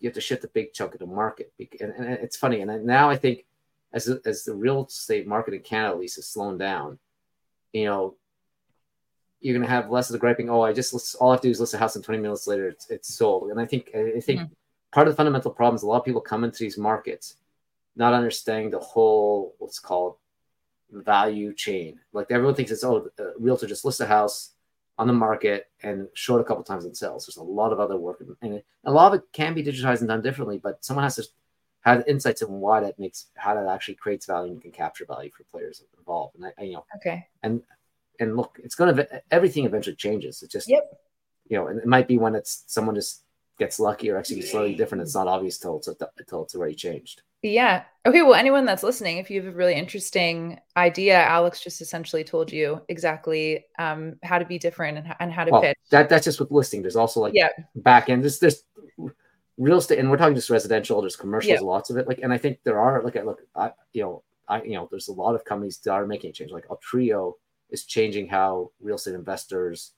you 0.00 0.08
have 0.08 0.14
to 0.14 0.20
shift 0.20 0.44
a 0.44 0.48
big 0.48 0.72
chunk 0.72 0.94
of 0.94 1.00
the 1.00 1.06
market. 1.06 1.52
And, 1.80 1.92
and 1.92 2.06
it's 2.06 2.36
funny. 2.36 2.60
And 2.60 2.84
now 2.84 3.10
I 3.10 3.16
think 3.16 3.46
as, 3.92 4.08
as 4.26 4.44
the 4.44 4.54
real 4.54 4.86
estate 4.86 5.26
market 5.26 5.54
in 5.54 5.60
Canada 5.60 5.94
at 5.94 6.00
least 6.00 6.18
is 6.18 6.26
slowing 6.26 6.58
down, 6.58 6.98
you 7.72 7.86
know, 7.86 8.16
you're 9.40 9.54
going 9.54 9.66
to 9.66 9.72
have 9.72 9.90
less 9.90 10.08
of 10.08 10.14
the 10.14 10.18
griping. 10.18 10.48
Oh, 10.48 10.62
I 10.62 10.72
just 10.72 11.16
all 11.16 11.30
I 11.30 11.34
have 11.34 11.42
to 11.42 11.48
do 11.48 11.52
is 11.52 11.60
list 11.60 11.74
a 11.74 11.78
house, 11.78 11.96
and 11.96 12.04
20 12.04 12.20
minutes 12.20 12.46
later, 12.46 12.68
it's, 12.68 12.88
it's 12.90 13.14
sold. 13.14 13.50
And 13.50 13.60
I 13.60 13.66
think 13.66 13.90
I 13.94 14.18
think 14.20 14.40
mm-hmm. 14.40 14.52
part 14.90 15.06
of 15.06 15.12
the 15.12 15.16
fundamental 15.16 15.50
problem 15.50 15.76
is 15.76 15.82
a 15.82 15.86
lot 15.86 15.98
of 15.98 16.04
people 16.04 16.22
come 16.22 16.44
into 16.44 16.60
these 16.60 16.78
markets 16.78 17.36
not 17.96 18.14
understanding 18.14 18.70
the 18.70 18.78
whole 18.78 19.54
what's 19.58 19.78
called 19.78 20.16
value 20.90 21.52
chain. 21.54 22.00
Like 22.12 22.28
everyone 22.30 22.54
thinks 22.54 22.70
it's 22.70 22.84
oh, 22.84 23.08
a 23.18 23.24
realtor 23.38 23.66
just 23.66 23.84
lists 23.84 24.00
a 24.00 24.06
house 24.06 24.53
on 24.96 25.06
the 25.06 25.12
market 25.12 25.66
and 25.82 26.08
short 26.14 26.40
a 26.40 26.44
couple 26.44 26.62
times 26.62 26.84
and 26.84 26.96
sells. 26.96 27.26
There's 27.26 27.36
a 27.36 27.42
lot 27.42 27.72
of 27.72 27.80
other 27.80 27.96
work, 27.96 28.22
and 28.42 28.62
a 28.84 28.92
lot 28.92 29.12
of 29.12 29.20
it 29.20 29.26
can 29.32 29.54
be 29.54 29.64
digitized 29.64 30.00
and 30.00 30.08
done 30.08 30.22
differently. 30.22 30.58
But 30.62 30.84
someone 30.84 31.04
has 31.04 31.16
to 31.16 31.26
have 31.80 32.04
insights 32.06 32.42
in 32.42 32.48
why 32.48 32.80
that 32.80 32.98
makes 32.98 33.26
how 33.36 33.54
that 33.54 33.66
actually 33.66 33.96
creates 33.96 34.26
value 34.26 34.52
and 34.52 34.62
can 34.62 34.72
capture 34.72 35.04
value 35.06 35.30
for 35.30 35.44
players 35.44 35.82
involved. 35.98 36.36
And 36.36 36.46
I, 36.46 36.52
I 36.58 36.62
you 36.64 36.72
know, 36.74 36.86
okay, 36.96 37.26
and 37.42 37.62
and 38.20 38.36
look, 38.36 38.60
it's 38.62 38.74
going 38.74 38.94
to 38.94 39.22
everything 39.30 39.64
eventually 39.64 39.96
changes. 39.96 40.42
It's 40.42 40.52
just 40.52 40.68
yep. 40.68 40.84
you 41.48 41.56
know, 41.56 41.66
and 41.68 41.78
it 41.78 41.86
might 41.86 42.08
be 42.08 42.18
when 42.18 42.34
it's 42.34 42.64
someone 42.66 42.94
just 42.94 43.24
gets 43.58 43.78
lucky 43.78 44.10
or 44.10 44.16
executes 44.16 44.50
slightly 44.50 44.74
different. 44.74 45.02
It's 45.02 45.14
not 45.14 45.28
obvious 45.28 45.58
till 45.58 45.78
it's 45.78 45.88
until 45.88 46.44
it's 46.44 46.54
already 46.54 46.74
changed. 46.74 47.22
Yeah. 47.44 47.84
Okay. 48.06 48.22
Well, 48.22 48.34
anyone 48.34 48.64
that's 48.64 48.82
listening, 48.82 49.18
if 49.18 49.30
you 49.30 49.42
have 49.42 49.52
a 49.52 49.56
really 49.56 49.74
interesting 49.74 50.58
idea, 50.76 51.22
Alex 51.22 51.60
just 51.60 51.80
essentially 51.80 52.24
told 52.24 52.50
you 52.50 52.80
exactly 52.88 53.66
um, 53.78 54.16
how 54.22 54.38
to 54.38 54.44
be 54.44 54.58
different 54.58 54.98
and, 54.98 55.14
and 55.20 55.32
how 55.32 55.44
to 55.44 55.50
well, 55.50 55.60
pitch. 55.60 55.76
That 55.90 56.08
that's 56.08 56.24
just 56.24 56.40
with 56.40 56.50
listing. 56.50 56.80
There's 56.80 56.96
also 56.96 57.20
like 57.20 57.34
yeah. 57.34 57.48
back 57.76 58.08
end. 58.08 58.22
There's 58.22 58.38
there's 58.38 58.64
real 59.58 59.78
estate, 59.78 59.98
and 59.98 60.10
we're 60.10 60.16
talking 60.16 60.34
just 60.34 60.50
residential. 60.50 61.00
There's 61.00 61.16
commercials, 61.16 61.60
yeah. 61.60 61.66
lots 61.66 61.90
of 61.90 61.98
it. 61.98 62.08
Like, 62.08 62.20
and 62.22 62.32
I 62.32 62.38
think 62.38 62.60
there 62.64 62.80
are 62.80 63.02
like 63.02 63.14
look, 63.16 63.42
I 63.54 63.72
you 63.92 64.02
know 64.02 64.22
I 64.48 64.62
you 64.62 64.74
know 64.74 64.88
there's 64.90 65.08
a 65.08 65.12
lot 65.12 65.34
of 65.34 65.44
companies 65.44 65.78
that 65.78 65.92
are 65.92 66.06
making 66.06 66.30
a 66.30 66.32
change. 66.32 66.50
Like 66.50 66.66
Altrio 66.68 67.34
is 67.70 67.84
changing 67.84 68.26
how 68.26 68.70
real 68.80 68.96
estate 68.96 69.14
investors 69.14 69.92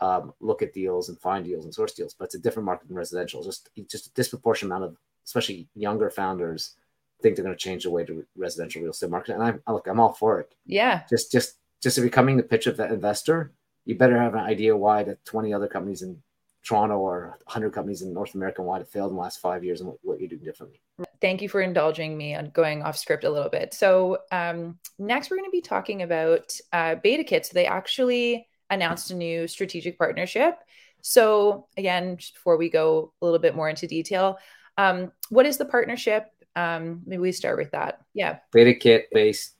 um, 0.00 0.32
look 0.40 0.62
at 0.62 0.72
deals 0.72 1.08
and 1.08 1.18
find 1.18 1.44
deals 1.44 1.64
and 1.64 1.74
source 1.74 1.92
deals, 1.92 2.14
but 2.14 2.24
it's 2.24 2.34
a 2.34 2.38
different 2.38 2.66
market 2.66 2.88
than 2.88 2.96
residential. 2.96 3.42
Just 3.42 3.68
just 3.88 4.06
a 4.06 4.12
disproportionate 4.14 4.70
amount 4.70 4.84
of, 4.84 4.96
especially 5.24 5.68
younger 5.74 6.10
founders, 6.10 6.74
think 7.22 7.36
they're 7.36 7.44
going 7.44 7.56
to 7.56 7.60
change 7.60 7.84
the 7.84 7.90
way 7.90 8.04
to 8.04 8.26
residential 8.36 8.82
real 8.82 8.90
estate 8.90 9.10
market. 9.10 9.34
And 9.34 9.42
I'm 9.42 9.62
look, 9.68 9.86
I'm 9.86 10.00
all 10.00 10.12
for 10.12 10.40
it. 10.40 10.54
Yeah. 10.66 11.02
Just 11.08 11.32
just 11.32 11.54
just 11.82 11.98
if 11.98 12.02
you're 12.02 12.10
coming 12.10 12.36
the 12.36 12.42
pitch 12.42 12.66
of 12.66 12.76
that 12.76 12.90
investor, 12.90 13.52
you 13.84 13.96
better 13.96 14.18
have 14.18 14.34
an 14.34 14.40
idea 14.40 14.76
why 14.76 15.02
the 15.02 15.16
20 15.24 15.52
other 15.52 15.66
companies 15.66 16.02
in 16.02 16.22
Toronto 16.64 16.98
or 16.98 17.38
100 17.44 17.72
companies 17.72 18.02
in 18.02 18.12
North 18.12 18.34
America 18.34 18.60
and 18.60 18.68
why 18.68 18.78
it 18.78 18.86
failed 18.86 19.10
in 19.10 19.16
the 19.16 19.22
last 19.22 19.40
five 19.40 19.64
years 19.64 19.80
and 19.80 19.88
what, 19.88 19.98
what 20.02 20.20
you're 20.20 20.28
doing 20.28 20.44
differently. 20.44 20.80
Thank 21.20 21.42
you 21.42 21.48
for 21.48 21.60
indulging 21.60 22.16
me 22.16 22.34
on 22.36 22.50
going 22.50 22.82
off 22.82 22.96
script 22.96 23.24
a 23.24 23.30
little 23.30 23.50
bit. 23.50 23.74
So 23.74 24.18
um, 24.30 24.78
next, 24.98 25.30
we're 25.30 25.38
going 25.38 25.48
to 25.48 25.52
be 25.52 25.60
talking 25.60 26.02
about 26.02 26.56
uh, 26.72 26.96
BetaKit. 27.04 27.46
So 27.46 27.54
they 27.54 27.66
actually 27.66 28.46
announced 28.70 29.10
a 29.10 29.16
new 29.16 29.48
strategic 29.48 29.98
partnership. 29.98 30.54
So 31.00 31.66
again, 31.76 32.16
just 32.16 32.34
before 32.34 32.56
we 32.56 32.70
go 32.70 33.12
a 33.20 33.24
little 33.24 33.40
bit 33.40 33.56
more 33.56 33.68
into 33.68 33.88
detail, 33.88 34.38
um, 34.78 35.12
what 35.30 35.46
is 35.46 35.58
the 35.58 35.64
partnership? 35.64 36.30
Um, 36.54 37.02
maybe 37.06 37.20
we 37.20 37.32
start 37.32 37.56
with 37.56 37.70
that. 37.72 38.02
Yeah. 38.14 38.38
BetaKit 38.54 39.04
based, 39.12 39.54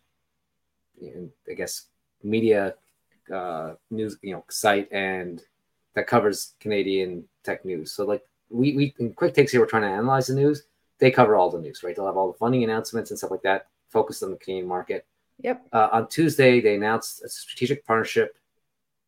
I 1.03 1.55
guess, 1.57 1.87
media 2.23 2.75
uh, 3.33 3.75
news, 3.91 4.19
you 4.23 4.33
know, 4.33 4.45
site 4.51 4.89
and 4.93 5.43
that 5.95 6.07
covers 6.07 6.55
Canadian 6.61 7.25
tech 7.45 7.65
news. 7.65 7.93
So 7.93 8.05
like 8.05 8.23
we 8.51 8.75
we 8.75 8.95
in 8.99 9.13
quick 9.15 9.35
takes 9.35 9.53
here, 9.53 9.61
we're 9.61 9.67
trying 9.67 9.83
to 9.83 9.89
analyze 9.89 10.27
the 10.27 10.35
news. 10.35 10.65
They 10.99 11.11
cover 11.11 11.37
all 11.37 11.51
the 11.51 11.59
news, 11.59 11.83
right? 11.83 11.97
They'll 11.97 12.07
have 12.07 12.17
all 12.17 12.31
the 12.31 12.39
funding 12.39 12.65
announcements 12.65 13.11
and 13.11 13.19
stuff 13.19 13.31
like 13.31 13.43
that, 13.43 13.67
focused 13.91 14.23
on 14.23 14.31
the 14.31 14.37
Canadian 14.37 14.69
market. 14.69 15.07
Yep. 15.41 15.67
Uh, 15.73 15.89
on 15.93 16.09
Tuesday, 16.09 16.61
they 16.61 16.77
announced 16.77 17.23
a 17.25 17.29
strategic 17.29 17.85
partnership 17.85 18.39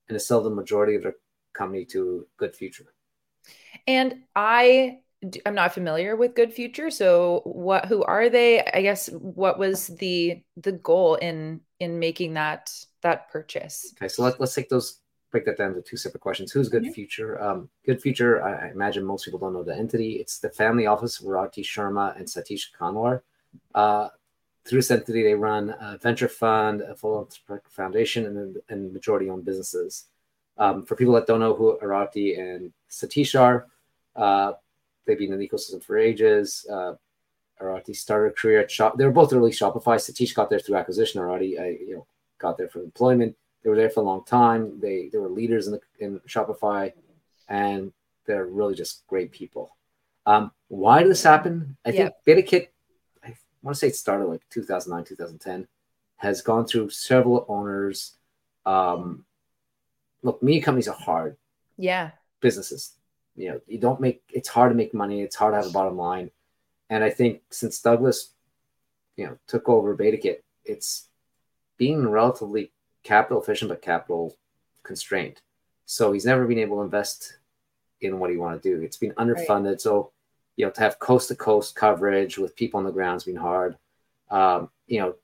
and 0.09 0.17
to 0.17 0.21
sell 0.21 0.43
the 0.43 0.51
majority 0.51 0.97
of 0.97 1.03
their 1.03 1.15
company 1.53 1.85
to 1.87 2.27
Good 2.37 2.57
Future. 2.57 2.87
And 3.87 4.23
I 4.35 5.01
I'm 5.47 5.55
not 5.55 5.75
familiar 5.75 6.17
with 6.17 6.35
Good 6.35 6.53
Future, 6.53 6.91
so 6.91 7.43
what 7.45 7.87
who 7.87 8.03
are 8.05 8.29
they? 8.29 8.65
I 8.65 8.83
guess 8.83 9.09
what 9.09 9.59
was 9.59 9.89
the 9.89 10.43
the 10.57 10.73
goal 10.73 11.17
in 11.17 11.61
in 11.81 11.99
making 11.99 12.35
that 12.35 12.73
that 13.03 13.31
purchase? 13.31 13.93
Okay, 13.97 14.09
so 14.09 14.23
let, 14.23 14.41
let's 14.41 14.55
take 14.55 14.69
those 14.69 15.01
break 15.35 15.45
that 15.47 15.59
down 15.59 15.75
to 15.75 15.83
two 15.83 15.97
separate 15.97 16.21
questions. 16.21 16.53
Who's 16.53 16.69
Good 16.69 16.85
mm-hmm. 16.85 16.93
Future? 16.93 17.43
Um, 17.43 17.69
Good 17.85 18.01
Future, 18.01 18.41
I, 18.41 18.69
I, 18.69 18.71
imagine 18.71 19.05
most 19.05 19.25
people 19.25 19.41
don't 19.41 19.53
know 19.53 19.65
the 19.65 19.77
entity. 19.77 20.13
It's 20.13 20.39
the 20.39 20.49
family 20.49 20.87
office 20.87 21.19
of 21.19 21.27
Arati 21.27 21.65
Sharma 21.65 22.17
and 22.17 22.25
Satish 22.25 22.67
Kanwar. 22.79 23.23
Uh, 23.75 24.11
through 24.65 24.79
this 24.79 24.93
entity, 24.93 25.25
they 25.25 25.35
run 25.35 25.75
a 25.81 25.99
venture 25.99 26.29
fund, 26.29 26.83
a 26.83 26.95
philanthropic 26.95 27.69
foundation, 27.69 28.27
and, 28.27 28.59
and 28.69 28.93
majority 28.93 29.29
owned 29.29 29.45
businesses. 29.45 30.05
Um, 30.57 30.87
for 30.87 30.95
people 30.95 31.15
that 31.15 31.27
don't 31.27 31.41
know 31.41 31.55
who 31.55 31.81
Arati 31.83 32.39
and 32.39 32.73
Satish 32.89 33.39
are, 33.39 33.67
uh, 34.15 34.53
they've 35.07 35.19
been 35.19 35.33
in 35.33 35.39
the 35.39 35.49
ecosystem 35.49 35.83
for 35.83 35.99
ages. 35.99 36.67
Uh, 36.71 36.95
Arati 37.61 37.95
started 37.95 38.33
a 38.33 38.35
career 38.35 38.61
at 38.61 38.71
Shop. 38.71 38.97
They 38.97 39.05
were 39.05 39.13
both 39.13 39.33
early 39.33 39.51
Shopify. 39.51 39.97
Satish 39.97 40.35
got 40.35 40.51
there 40.51 40.59
through 40.59 40.77
acquisition. 40.77 41.21
Arati, 41.21 41.61
I, 41.61 41.79
you 41.81 41.95
know, 41.97 42.07
got 42.39 42.59
there 42.59 42.69
for 42.69 42.81
employment. 42.81 43.37
They 43.63 43.71
were 43.71 43.77
there 43.77 43.91
for 43.91 44.01
a 44.01 44.05
long 44.05 44.25
time. 44.25 44.81
They 44.81 45.09
they 45.11 45.19
were 45.19 45.29
leaders 45.29 45.67
in 45.67 45.73
the 45.75 45.81
in 45.99 46.21
Shopify, 46.29 46.93
and 47.49 47.93
they're 48.27 48.47
really 48.47 48.75
just 48.75 49.07
great 49.07 49.31
people. 49.33 49.77
Um, 50.27 50.53
why 50.69 51.03
did 51.03 51.11
this 51.11 51.23
happen? 51.23 51.77
I 51.85 51.93
think 51.93 52.13
BetaKit, 52.27 52.69
I 53.25 53.35
want 53.63 53.75
to 53.75 53.79
say 53.79 53.89
it 53.89 53.97
started 53.97 54.27
like 54.27 54.41
2009, 54.51 55.05
2010, 55.05 55.69
has 56.17 56.43
gone 56.43 56.67
through 56.67 56.91
several 56.91 57.45
owners. 57.49 58.17
Um, 58.65 59.25
look, 60.23 60.43
media 60.43 60.63
companies 60.63 60.89
are 60.89 60.97
hard. 60.97 61.37
Yeah. 61.77 62.13
Businesses, 62.41 62.95
you 63.37 63.51
know, 63.51 63.61
you 63.67 63.79
don't 63.79 64.01
make 64.01 64.23
it's 64.29 64.49
hard 64.49 64.71
to 64.71 64.77
make 64.77 64.95
money. 64.95 65.23
It's 65.23 65.37
hard 65.37 65.53
to 65.53 65.57
have 65.57 65.67
a 65.67 65.73
bottom 65.73 65.97
line, 65.97 66.31
and 66.91 67.03
I 67.03 67.11
think 67.11 67.43
since 67.51 67.81
Douglas, 67.81 68.31
you 69.17 69.27
know, 69.27 69.39
took 69.47 69.69
over 69.69 69.97
BetaKit, 69.97 70.39
it's 70.65 71.09
being 71.77 72.09
relatively 72.09 72.73
capital 73.03 73.43
efficient 73.43 73.69
but 73.69 73.83
capital 73.83 74.37
constrained. 74.83 75.41
So 75.87 76.13
he's 76.13 76.25
never 76.25 76.47
been 76.47 76.59
able 76.59 76.79
to 76.79 76.83
invest 76.83 77.39
in 78.01 78.19
what 78.19 78.31
he 78.31 78.37
want 78.37 78.63
to 78.63 78.69
do. 78.69 78.83
It's 78.83 78.97
been 78.97 79.13
underfunded. 79.13 79.65
Right. 79.65 79.81
So 79.81 80.13
you 80.57 80.65
know 80.65 80.71
to 80.71 80.81
have 80.81 80.99
coast 80.99 81.29
to 81.29 81.35
coast 81.35 81.75
coverage 81.75 82.39
with 82.39 82.57
people 82.57 82.79
on 82.79 82.85
the 82.85 82.93
ground 82.93 83.15
has 83.15 83.25
been 83.25 83.37
hard. 83.37 83.77
Um, 84.31 84.71
you 84.87 85.01
know, 85.01 85.15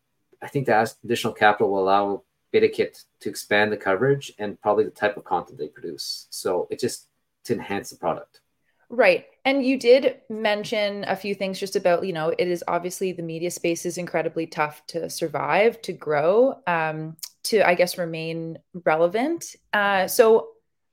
I 0.42 0.48
think 0.48 0.66
that 0.66 0.94
additional 1.04 1.32
capital 1.32 1.70
will 1.70 1.82
allow 1.82 2.22
BetaKit 2.52 3.04
to 3.20 3.28
expand 3.28 3.72
the 3.72 3.76
coverage 3.76 4.32
and 4.38 4.60
probably 4.60 4.84
the 4.84 4.90
type 4.90 5.16
of 5.16 5.24
content 5.24 5.58
they 5.58 5.68
produce. 5.68 6.26
So 6.30 6.66
it 6.70 6.80
just 6.80 7.06
to 7.50 7.59
enhance 7.59 7.90
the 7.90 7.97
product. 7.97 8.40
Right. 8.88 9.26
And 9.45 9.64
you 9.64 9.78
did 9.78 10.21
mention 10.28 11.04
a 11.04 11.14
few 11.14 11.35
things 11.35 11.61
just 11.61 11.76
about, 11.76 12.04
you 12.04 12.12
know, 12.12 12.35
it 12.37 12.49
is 12.49 12.64
obviously 12.66 13.12
the 13.12 13.23
media 13.23 13.50
space 13.50 13.87
is 13.87 13.99
incredibly 13.99 14.47
tough 14.47 14.85
to 14.88 15.09
survive, 15.09 15.80
to 15.83 15.92
grow. 15.92 16.61
Um, 16.66 17.16
to 17.42 17.66
i 17.66 17.75
guess 17.75 17.99
remain 17.99 18.59
relevant 18.85 19.57
uh, 19.73 20.07
so 20.07 20.49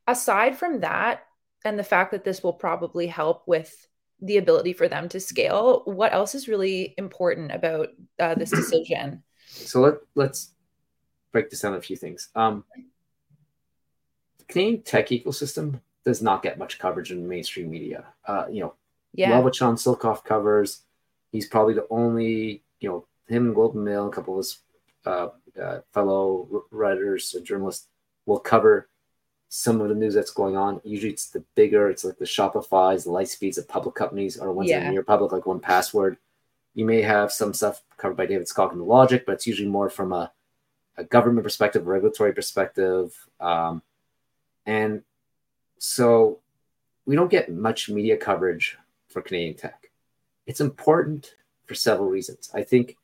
aside 0.07 0.57
from 0.57 0.81
that 0.81 1.25
and 1.65 1.77
the 1.77 1.83
fact 1.83 2.11
that 2.11 2.23
this 2.23 2.43
will 2.43 2.53
probably 2.53 3.07
help 3.07 3.43
with 3.47 3.87
the 4.21 4.37
ability 4.37 4.73
for 4.73 4.87
them 4.87 5.09
to 5.09 5.19
scale 5.19 5.83
what 5.85 6.13
else 6.13 6.33
is 6.33 6.47
really 6.47 6.93
important 6.97 7.51
about 7.51 7.89
uh, 8.19 8.35
this 8.35 8.49
decision 8.61 9.23
so 9.47 9.81
let, 9.81 9.95
let's 10.15 10.53
break 11.31 11.49
this 11.49 11.61
down 11.61 11.73
a 11.73 11.81
few 11.81 11.95
things 11.95 12.29
um, 12.35 12.63
the 14.39 14.45
canadian 14.45 14.81
tech 14.81 15.09
ecosystem 15.09 15.81
does 16.07 16.21
not 16.21 16.41
get 16.41 16.57
much 16.57 16.79
coverage 16.79 17.11
in 17.11 17.27
mainstream 17.27 17.69
media 17.69 18.05
uh, 18.27 18.45
you 18.49 18.61
know 18.61 18.73
yeah 19.13 19.31
love 19.31 19.43
what 19.43 19.55
sean 19.55 19.75
silcoff 19.75 20.23
covers 20.23 20.81
he's 21.31 21.47
probably 21.47 21.73
the 21.73 21.87
only 21.89 22.63
you 22.79 22.89
know 22.89 23.05
him 23.27 23.47
and 23.47 23.57
and 23.57 23.83
Mail, 23.83 24.07
a 24.07 24.11
couple 24.11 24.35
of 24.35 24.37
his 24.39 24.59
uh, 25.05 25.29
uh, 25.61 25.79
fellow 25.93 26.63
writers 26.71 27.33
and 27.33 27.45
journalists 27.45 27.87
will 28.25 28.39
cover 28.39 28.89
some 29.49 29.81
of 29.81 29.89
the 29.89 29.95
news 29.95 30.13
that's 30.13 30.31
going 30.31 30.57
on. 30.57 30.81
Usually 30.83 31.11
it's 31.11 31.29
the 31.29 31.43
bigger, 31.55 31.89
it's 31.89 32.03
like 32.03 32.17
the 32.17 32.25
Shopify's, 32.25 33.03
the 33.03 33.11
Lightspeeds 33.11 33.57
of 33.57 33.67
public 33.67 33.95
companies 33.95 34.37
or 34.37 34.51
ones 34.51 34.69
yeah. 34.69 34.79
that 34.79 34.87
are 34.87 34.91
near 34.91 35.03
public, 35.03 35.31
like 35.31 35.43
1Password. 35.43 36.17
You 36.73 36.85
may 36.85 37.01
have 37.01 37.31
some 37.31 37.53
stuff 37.53 37.81
covered 37.97 38.17
by 38.17 38.25
David 38.25 38.47
Skok 38.47 38.71
and 38.71 38.81
Logic, 38.81 39.25
but 39.25 39.33
it's 39.33 39.47
usually 39.47 39.69
more 39.69 39.89
from 39.89 40.13
a, 40.13 40.31
a 40.97 41.03
government 41.03 41.43
perspective, 41.43 41.87
regulatory 41.87 42.33
perspective. 42.33 43.13
Um, 43.39 43.81
and 44.65 45.03
so 45.79 46.39
we 47.05 47.15
don't 47.15 47.31
get 47.31 47.51
much 47.51 47.89
media 47.89 48.17
coverage 48.17 48.77
for 49.07 49.21
Canadian 49.21 49.55
tech. 49.55 49.89
It's 50.45 50.61
important 50.61 51.35
for 51.65 51.75
several 51.75 52.09
reasons. 52.09 52.49
I 52.53 52.63
think 52.63 52.97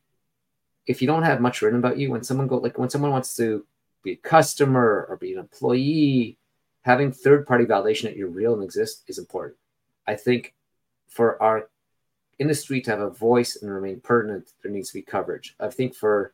if 0.85 1.01
you 1.01 1.07
don't 1.07 1.23
have 1.23 1.41
much 1.41 1.61
written 1.61 1.79
about 1.79 1.97
you, 1.97 2.11
when 2.11 2.23
someone 2.23 2.47
go 2.47 2.57
like 2.57 2.77
when 2.77 2.89
someone 2.89 3.11
wants 3.11 3.35
to 3.37 3.65
be 4.03 4.11
a 4.11 4.17
customer 4.17 5.05
or 5.09 5.17
be 5.17 5.33
an 5.33 5.39
employee, 5.39 6.37
having 6.81 7.11
third 7.11 7.47
party 7.47 7.65
validation 7.65 8.03
that 8.03 8.17
you're 8.17 8.27
real 8.27 8.53
and 8.53 8.63
exist 8.63 9.03
is 9.07 9.17
important. 9.17 9.57
I 10.05 10.15
think 10.15 10.53
for 11.07 11.41
our 11.41 11.69
industry 12.39 12.81
to 12.81 12.91
have 12.91 12.99
a 12.99 13.09
voice 13.09 13.55
and 13.61 13.71
remain 13.71 14.01
pertinent, 14.01 14.51
there 14.61 14.71
needs 14.71 14.89
to 14.89 14.95
be 14.95 15.01
coverage. 15.01 15.55
I 15.59 15.69
think 15.69 15.95
for 15.95 16.33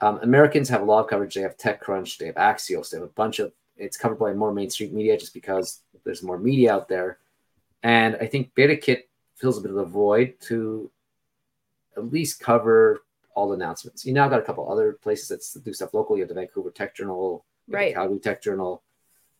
um, 0.00 0.18
Americans 0.22 0.68
have 0.68 0.82
a 0.82 0.84
lot 0.84 1.00
of 1.00 1.10
coverage. 1.10 1.34
They 1.34 1.40
have 1.42 1.56
TechCrunch, 1.56 2.18
they 2.18 2.26
have 2.26 2.34
Axios, 2.36 2.90
they 2.90 2.98
have 2.98 3.06
a 3.06 3.12
bunch 3.12 3.38
of. 3.38 3.52
It's 3.78 3.96
covered 3.96 4.18
by 4.18 4.32
more 4.32 4.52
mainstream 4.52 4.94
media 4.94 5.16
just 5.16 5.34
because 5.34 5.80
there's 6.04 6.22
more 6.22 6.38
media 6.38 6.72
out 6.72 6.88
there, 6.88 7.18
and 7.82 8.16
I 8.20 8.26
think 8.26 8.54
BetaKit 8.54 9.02
fills 9.36 9.58
a 9.58 9.60
bit 9.60 9.70
of 9.70 9.76
a 9.76 9.84
void 9.84 10.34
to 10.48 10.90
at 11.96 12.10
least 12.10 12.40
cover 12.40 13.04
all 13.34 13.48
the 13.48 13.54
announcements. 13.54 14.04
You 14.04 14.12
now 14.12 14.28
got 14.28 14.40
a 14.40 14.42
couple 14.42 14.70
other 14.70 14.94
places 14.94 15.28
that 15.28 15.64
do 15.64 15.72
stuff 15.72 15.94
locally. 15.94 16.18
You 16.18 16.22
have 16.24 16.28
the 16.28 16.34
Vancouver 16.34 16.70
Tech 16.70 16.94
Journal, 16.94 17.44
right? 17.68 17.94
Calgary 17.94 18.18
Tech 18.18 18.42
Journal. 18.42 18.82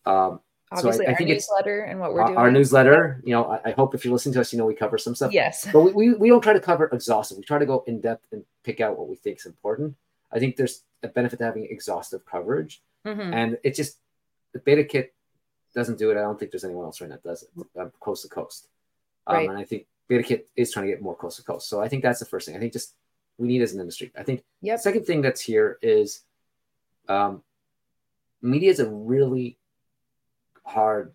Um, 0.07 0.41
Obviously, 0.71 1.07
so 1.07 1.11
I, 1.11 1.15
I 1.15 1.17
think 1.17 1.31
newsletter 1.31 1.81
and 1.81 1.99
what 1.99 2.13
we're 2.13 2.25
doing. 2.27 2.37
Our 2.37 2.51
newsletter, 2.51 3.23
you 3.25 3.33
know, 3.33 3.45
I, 3.45 3.71
I, 3.71 3.71
hope 3.73 3.95
if 3.95 4.05
you're 4.05 4.13
listening 4.13 4.35
to 4.35 4.41
us, 4.41 4.53
you 4.53 4.59
know, 4.59 4.67
we 4.67 4.75
cover 4.75 4.99
some 4.99 5.15
stuff. 5.15 5.33
Yes. 5.33 5.67
But 5.73 5.81
we, 5.81 5.93
we, 5.93 6.15
we 6.15 6.29
don't 6.29 6.43
try 6.43 6.53
to 6.53 6.61
cover 6.61 6.91
exhaustive. 6.93 7.39
We 7.39 7.45
try 7.45 7.59
to 7.59 7.65
go 7.65 7.85
in 7.87 8.03
depth 8.03 8.27
and 8.33 8.45
pick 8.65 8.81
out 8.81 8.99
what 8.99 9.09
we 9.09 9.17
think 9.17 9.39
is 9.39 9.47
important. 9.47 9.97
I 10.31 10.39
think 10.39 10.57
there's 10.57 10.83
a 11.03 11.09
benefit 11.09 11.39
to 11.39 11.45
having 11.47 11.67
exhaustive 11.71 12.27
coverage. 12.27 12.83
Mm-hmm. 13.07 13.33
And 13.33 13.59
it 13.65 13.75
just, 13.77 13.97
the 14.53 14.61
BetaKit 14.61 15.09
doesn't 15.75 15.99
do 15.99 16.11
it. 16.11 16.17
I 16.17 16.23
don't 16.23 16.39
think 16.39 16.51
there's 16.51 16.65
anyone 16.65 16.85
else 16.85 17.01
right 17.01 17.11
now 17.11 17.17
that 17.17 17.29
does 17.29 17.43
it 17.43 17.51
um, 17.79 17.93
coast 18.01 18.23
to 18.23 18.29
coast. 18.29 18.69
Um, 19.27 19.37
right. 19.37 19.49
And 19.49 19.59
I 19.59 19.65
think 19.65 19.87
BetaKit 20.11 20.45
is 20.57 20.73
trying 20.73 20.87
to 20.87 20.93
get 20.93 21.03
more 21.03 21.17
coast 21.17 21.37
to 21.37 21.45
coast. 21.45 21.69
So 21.69 21.81
I 21.81 21.89
think 21.89 22.03
that's 22.03 22.21
the 22.21 22.27
first 22.27 22.47
thing. 22.47 22.57
I 22.57 22.59
think 22.59 22.73
just 22.73 22.95
we 23.37 23.49
need 23.49 23.63
as 23.63 23.75
an 23.75 23.81
industry. 23.81 24.11
I 24.17 24.23
think 24.23 24.43
yep. 24.63 24.81
second 24.81 25.05
thing 25.05 25.23
that's 25.23 25.41
here 25.41 25.79
is 25.83 26.23
um, 27.09 27.43
media 28.43 28.71
is 28.71 28.81
a 28.81 28.91
really 28.91 29.59
hard 30.65 31.15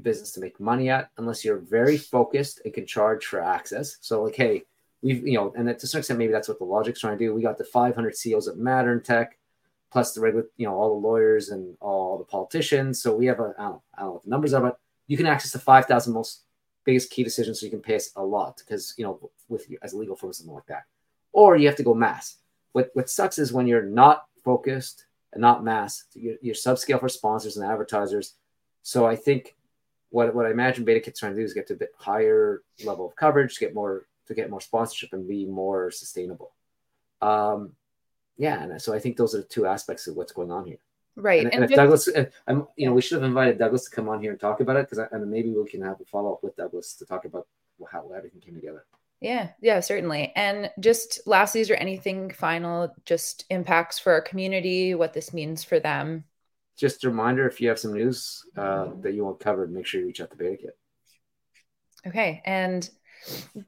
business 0.00 0.32
to 0.32 0.40
make 0.40 0.60
money 0.60 0.88
at 0.88 1.10
unless 1.18 1.44
you're 1.44 1.58
very 1.58 1.96
focused 1.96 2.60
and 2.64 2.72
can 2.72 2.86
charge 2.86 3.26
for 3.26 3.40
access. 3.40 3.96
So 4.00 4.22
like, 4.22 4.36
hey, 4.36 4.64
we've 5.02 5.26
you 5.26 5.34
know, 5.34 5.52
and 5.56 5.78
to 5.78 5.86
some 5.86 5.98
extent 5.98 6.18
maybe 6.18 6.32
that's 6.32 6.48
what 6.48 6.58
the 6.58 6.64
logic's 6.64 7.00
trying 7.00 7.18
to 7.18 7.24
do. 7.24 7.34
We 7.34 7.42
got 7.42 7.58
the 7.58 7.64
500 7.64 8.16
CEOs 8.16 8.46
of 8.46 8.58
Modern 8.58 9.02
Tech, 9.02 9.38
plus 9.94 10.12
the 10.12 10.20
regular, 10.20 10.46
you 10.56 10.66
know, 10.66 10.74
all 10.74 10.88
the 10.88 11.06
lawyers 11.06 11.50
and 11.50 11.76
all 11.80 12.18
the 12.18 12.24
politicians. 12.24 13.00
So 13.00 13.14
we 13.14 13.26
have 13.26 13.38
a 13.38 13.54
I 13.56 13.62
don't, 13.62 13.80
I 13.96 14.00
don't 14.00 14.08
know 14.08 14.12
what 14.14 14.24
the 14.24 14.30
numbers 14.30 14.52
are, 14.52 14.60
but 14.60 14.80
you 15.06 15.16
can 15.16 15.26
access 15.26 15.52
the 15.52 15.60
5,000 15.60 16.12
most 16.12 16.42
biggest 16.84 17.10
key 17.10 17.22
decisions, 17.22 17.60
so 17.60 17.66
you 17.66 17.70
can 17.70 17.80
pay 17.80 17.94
us 17.94 18.10
a 18.16 18.22
lot 18.22 18.56
because 18.58 18.92
you 18.98 19.04
know 19.04 19.30
with 19.48 19.68
as 19.82 19.92
a 19.92 19.96
legal 19.96 20.16
firm 20.16 20.32
something 20.32 20.52
like 20.52 20.66
that, 20.66 20.82
or 21.32 21.56
you 21.56 21.68
have 21.68 21.76
to 21.76 21.84
go 21.84 21.94
mass. 21.94 22.38
What 22.72 22.90
what 22.94 23.08
sucks 23.08 23.38
is 23.38 23.52
when 23.52 23.68
you're 23.68 23.84
not 23.84 24.24
focused 24.44 25.06
and 25.32 25.40
not 25.40 25.62
mass, 25.62 26.04
you're, 26.14 26.38
you're 26.42 26.56
subscale 26.56 26.98
for 26.98 27.08
sponsors 27.08 27.56
and 27.56 27.64
advertisers. 27.64 28.34
So 28.82 29.06
I 29.06 29.14
think 29.14 29.54
what 30.10 30.34
what 30.34 30.46
I 30.46 30.50
imagine 30.50 30.84
BetaKit's 30.84 31.20
trying 31.20 31.34
to 31.34 31.40
do 31.40 31.44
is 31.44 31.54
get 31.54 31.68
to 31.68 31.74
a 31.74 31.76
bit 31.76 31.92
higher 31.96 32.62
level 32.84 33.06
of 33.06 33.14
coverage, 33.14 33.60
get 33.60 33.74
more 33.74 34.06
to 34.26 34.34
get 34.34 34.50
more 34.50 34.60
sponsorship 34.60 35.12
and 35.12 35.28
be 35.28 35.46
more 35.46 35.92
sustainable. 35.92 36.52
Um, 37.22 37.74
yeah, 38.36 38.62
and 38.62 38.80
so 38.80 38.92
I 38.94 38.98
think 38.98 39.16
those 39.16 39.34
are 39.34 39.38
the 39.38 39.44
two 39.44 39.66
aspects 39.66 40.06
of 40.06 40.16
what's 40.16 40.32
going 40.32 40.50
on 40.50 40.66
here. 40.66 40.78
Right. 41.16 41.44
And, 41.44 41.54
and, 41.54 41.62
and 41.62 41.64
if 41.64 41.70
just, 41.70 41.76
Douglas, 41.76 42.32
I'm, 42.48 42.66
you 42.76 42.86
know, 42.86 42.92
we 42.92 43.00
should 43.00 43.16
have 43.16 43.28
invited 43.28 43.58
Douglas 43.58 43.84
to 43.84 43.90
come 43.90 44.08
on 44.08 44.20
here 44.20 44.32
and 44.32 44.40
talk 44.40 44.60
about 44.60 44.76
it 44.76 44.90
because, 44.90 44.98
I 44.98 45.06
and 45.12 45.30
maybe 45.30 45.50
we 45.50 45.64
can 45.68 45.82
have 45.82 46.00
a 46.00 46.04
follow 46.04 46.32
up 46.32 46.42
with 46.42 46.56
Douglas 46.56 46.94
to 46.94 47.06
talk 47.06 47.24
about 47.24 47.46
how 47.90 48.10
everything 48.16 48.40
came 48.40 48.54
together. 48.54 48.84
Yeah, 49.20 49.50
yeah, 49.60 49.78
certainly. 49.80 50.32
And 50.34 50.70
just 50.80 51.20
lastly, 51.24 51.60
is 51.60 51.68
there 51.68 51.80
anything 51.80 52.30
final, 52.30 52.92
just 53.04 53.44
impacts 53.48 53.98
for 53.98 54.12
our 54.12 54.20
community, 54.20 54.94
what 54.94 55.12
this 55.12 55.32
means 55.32 55.62
for 55.62 55.78
them? 55.78 56.24
just 56.76 57.04
a 57.04 57.08
reminder 57.08 57.46
if 57.46 57.60
you 57.60 57.68
have 57.68 57.78
some 57.78 57.94
news 57.94 58.44
uh, 58.56 58.88
that 59.00 59.14
you 59.14 59.24
want 59.24 59.40
covered, 59.40 59.72
make 59.72 59.86
sure 59.86 60.00
you 60.00 60.06
reach 60.06 60.20
out 60.20 60.30
to 60.30 60.36
BetaKit. 60.36 60.70
Okay. 62.06 62.42
And 62.44 62.88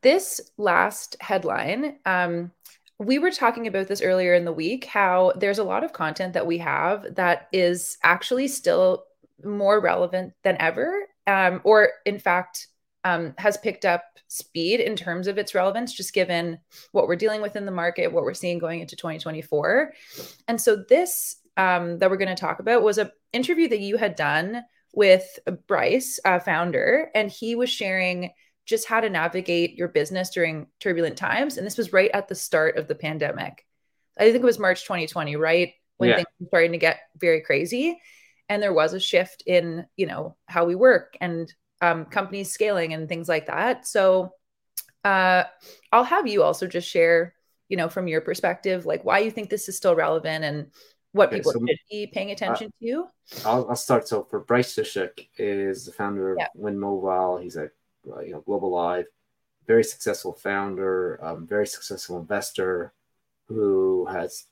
this 0.03 0.41
last 0.57 1.17
headline, 1.21 1.99
um, 2.05 2.51
we 2.99 3.19
were 3.19 3.31
talking 3.31 3.67
about 3.67 3.89
this 3.89 4.01
earlier 4.01 4.35
in 4.35 4.45
the 4.45 4.53
week 4.53 4.87
how 4.87 5.33
there's 5.37 5.59
a 5.59 5.65
lot 5.65 5.85
of 5.85 5.93
content 5.93 6.33
that 6.33 6.47
we 6.47 6.59
have 6.59 7.15
that 7.17 7.49
is 7.53 7.99
actually 8.03 8.49
still 8.49 9.05
more 9.45 9.81
relevant 9.81 10.33
than 10.43 10.57
ever, 10.61 11.07
um, 11.27 11.61
or 11.65 11.91
in 12.07 12.19
fact, 12.19 12.69
um, 13.05 13.35
has 13.39 13.57
picked 13.59 13.85
up 13.85 14.03
speed 14.29 14.81
in 14.81 14.97
terms 14.97 15.29
of 15.29 15.39
its 15.39 15.55
relevance, 15.55 15.93
just 15.93 16.13
given 16.13 16.59
what 16.93 17.07
we're 17.07 17.17
dealing 17.17 17.41
with 17.41 17.55
in 17.55 17.67
the 17.67 17.71
market, 17.71 18.13
what 18.13 18.25
we're 18.25 18.35
seeing 18.35 18.59
going 18.59 18.81
into 18.81 18.97
2024. 18.97 19.93
And 20.49 20.61
so 20.61 20.77
this 20.89 21.37
um, 21.57 21.99
that 21.99 22.11
we're 22.11 22.17
going 22.17 22.35
to 22.35 22.41
talk 22.41 22.59
about 22.59 22.83
was 22.83 22.99
an 22.99 23.11
interview 23.33 23.69
that 23.69 23.81
you 23.81 23.97
had 23.97 24.17
done 24.17 24.63
with 24.93 25.39
Brice, 25.69 26.19
a 26.25 26.41
founder, 26.41 27.11
and 27.15 27.31
he 27.31 27.55
was 27.55 27.71
sharing 27.71 28.31
just 28.67 28.87
how 28.87 29.01
to 29.01 29.09
navigate 29.09 29.77
your 29.77 29.89
business 29.89 30.31
during 30.31 30.67
turbulent 30.81 31.17
times. 31.17 31.57
And 31.57 31.67
this 31.67 31.79
was 31.79 31.93
right 31.93 32.11
at 32.13 32.29
the 32.29 32.35
start 32.35 32.77
of 32.77 32.89
the 32.89 32.95
pandemic. 32.95 33.65
I 34.19 34.25
think 34.25 34.37
it 34.37 34.43
was 34.43 34.59
March 34.59 34.83
2020, 34.83 35.37
right? 35.37 35.73
When 35.99 36.11
yeah. 36.11 36.17
things 36.17 36.27
were 36.41 36.47
starting 36.49 36.73
to 36.73 36.79
get 36.79 36.99
very 37.17 37.41
crazy. 37.41 38.01
And 38.49 38.63
there 38.63 38.73
was 38.73 38.93
a 38.93 39.01
shift 39.01 39.43
in, 39.47 39.87
you 39.97 40.07
know, 40.07 40.37
how 40.47 40.65
we 40.65 40.75
work 40.75 41.17
and 41.21 41.53
um, 41.81 42.07
companies 42.07 42.51
scaling 42.51 42.93
and 42.93 43.09
things 43.09 43.29
like 43.29 43.47
that. 43.47 43.87
So 43.87 44.33
uh, 45.05 45.45
I'll 45.93 46.05
have 46.05 46.27
you 46.27 46.43
also 46.43 46.67
just 46.67 46.89
share, 46.89 47.35
you 47.69 47.77
know, 47.77 47.89
from 47.89 48.09
your 48.09 48.21
perspective, 48.21 48.87
like 48.87 49.05
why 49.05 49.21
you 49.21 49.31
think 49.31 49.51
this 49.51 49.69
is 49.69 49.77
still 49.77 49.95
relevant 49.95 50.45
and 50.45 50.71
what 51.13 51.29
okay, 51.29 51.39
people 51.39 51.53
so, 51.53 51.61
should 51.61 51.79
be 51.91 52.07
paying 52.13 52.31
attention 52.31 52.73
uh, 52.83 52.87
to? 52.87 53.07
I'll, 53.45 53.69
I'll, 53.71 53.77
start. 53.77 54.07
So 54.07 54.25
for 54.25 54.41
Brice 54.41 54.77
Scheschuk 54.77 55.27
is 55.39 55.87
the 55.87 55.93
founder 55.93 56.33
of 56.33 56.39
yeah. 56.39 56.49
Wind 56.55 56.79
Mobile. 56.79 57.39
He's 57.39 57.57
a 57.57 57.71
uh, 58.15 58.21
you 58.21 58.33
know 58.33 58.43
Globalive, 58.43 59.05
very 59.67 59.85
successful 59.85 60.33
founder, 60.33 61.19
um, 61.25 61.47
very 61.47 61.67
successful 61.67 62.19
investor, 62.19 62.93
who 63.49 64.07
has 64.07 64.45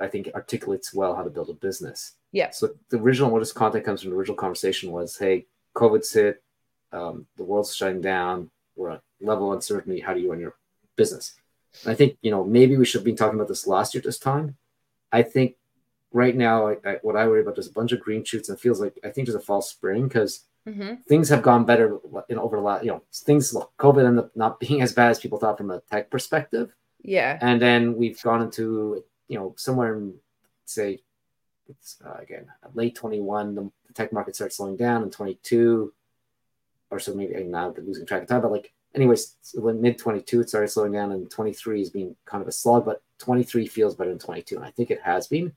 I 0.00 0.06
think 0.08 0.30
articulates 0.34 0.94
well 0.94 1.14
how 1.14 1.22
to 1.22 1.30
build 1.30 1.50
a 1.50 1.54
business. 1.54 2.14
Yeah. 2.32 2.50
So 2.50 2.74
the 2.90 2.98
original 2.98 3.30
what 3.30 3.40
his 3.40 3.52
content 3.52 3.84
comes 3.84 4.02
from 4.02 4.10
the 4.10 4.16
original 4.16 4.36
conversation 4.36 4.92
was, 4.92 5.16
hey, 5.16 5.46
COVID's 5.74 6.12
hit, 6.12 6.42
um, 6.92 7.26
the 7.36 7.44
world's 7.44 7.74
shutting 7.74 8.00
down, 8.00 8.50
we're 8.76 8.90
at 8.90 9.02
level 9.20 9.52
uncertainty. 9.52 10.00
How 10.00 10.14
do 10.14 10.20
you 10.20 10.30
run 10.30 10.40
your 10.40 10.54
business? 10.96 11.34
And 11.84 11.92
I 11.92 11.94
think 11.94 12.16
you 12.22 12.30
know 12.30 12.44
maybe 12.44 12.76
we 12.76 12.84
should 12.84 13.00
have 13.00 13.04
been 13.04 13.16
talking 13.16 13.38
about 13.38 13.48
this 13.48 13.66
last 13.66 13.94
year 13.94 14.02
this 14.02 14.18
time. 14.18 14.56
I 15.10 15.22
think 15.22 15.56
right 16.12 16.36
now, 16.36 16.68
I, 16.68 16.76
I, 16.84 16.98
what 17.02 17.16
I 17.16 17.26
worry 17.26 17.40
about 17.40 17.54
there's 17.54 17.68
a 17.68 17.72
bunch 17.72 17.92
of 17.92 18.00
green 18.00 18.24
shoots, 18.24 18.48
and 18.48 18.58
it 18.58 18.60
feels 18.60 18.80
like 18.80 18.98
I 19.04 19.10
think 19.10 19.26
there's 19.26 19.42
a 19.42 19.44
false 19.44 19.70
spring 19.70 20.08
because 20.08 20.44
mm-hmm. 20.68 20.94
things 21.08 21.28
have 21.28 21.42
gone 21.42 21.64
better 21.64 21.98
in 22.28 22.38
over 22.38 22.56
the 22.56 22.62
last, 22.62 22.84
you 22.84 22.90
know, 22.90 23.02
things 23.12 23.54
look, 23.54 23.72
COVID 23.78 24.06
ended 24.06 24.24
up 24.24 24.36
not 24.36 24.60
being 24.60 24.82
as 24.86 24.92
bad 24.92 25.10
as 25.10 25.18
people 25.18 25.38
thought 25.38 25.58
from 25.58 25.70
a 25.70 25.80
tech 25.90 26.10
perspective. 26.10 26.74
Yeah, 27.02 27.38
and 27.40 27.62
then 27.62 27.96
we've 27.96 28.20
gone 28.22 28.42
into 28.42 29.04
you 29.28 29.38
know 29.38 29.54
somewhere 29.56 29.96
in 29.96 30.14
say 30.64 31.00
it's 31.68 31.98
uh, 32.04 32.16
again 32.20 32.46
late 32.74 32.94
21 32.94 33.54
the, 33.54 33.70
the, 33.86 33.92
tech 33.94 34.12
market 34.12 34.34
starts 34.34 34.56
slowing 34.56 34.76
down 34.76 35.02
in 35.02 35.10
22 35.10 35.92
or 36.90 36.98
so 36.98 37.14
maybe 37.14 37.44
now 37.44 37.70
they're 37.70 37.84
losing 37.84 38.04
track 38.04 38.22
of 38.22 38.28
time 38.28 38.40
but 38.40 38.50
like 38.50 38.72
anyways 38.94 39.36
when 39.54 39.80
mid 39.80 39.98
22 39.98 40.40
it 40.40 40.48
started 40.48 40.68
slowing 40.68 40.92
down 40.92 41.12
and 41.12 41.30
23 41.30 41.78
has 41.78 41.90
been 41.90 42.16
kind 42.24 42.42
of 42.42 42.48
a 42.48 42.52
slog 42.52 42.84
but 42.84 43.02
23 43.18 43.66
feels 43.66 43.94
better 43.94 44.10
than 44.10 44.18
22 44.18 44.56
and 44.56 44.64
i 44.64 44.70
think 44.70 44.90
it 44.90 45.00
has 45.02 45.26
been 45.26 45.52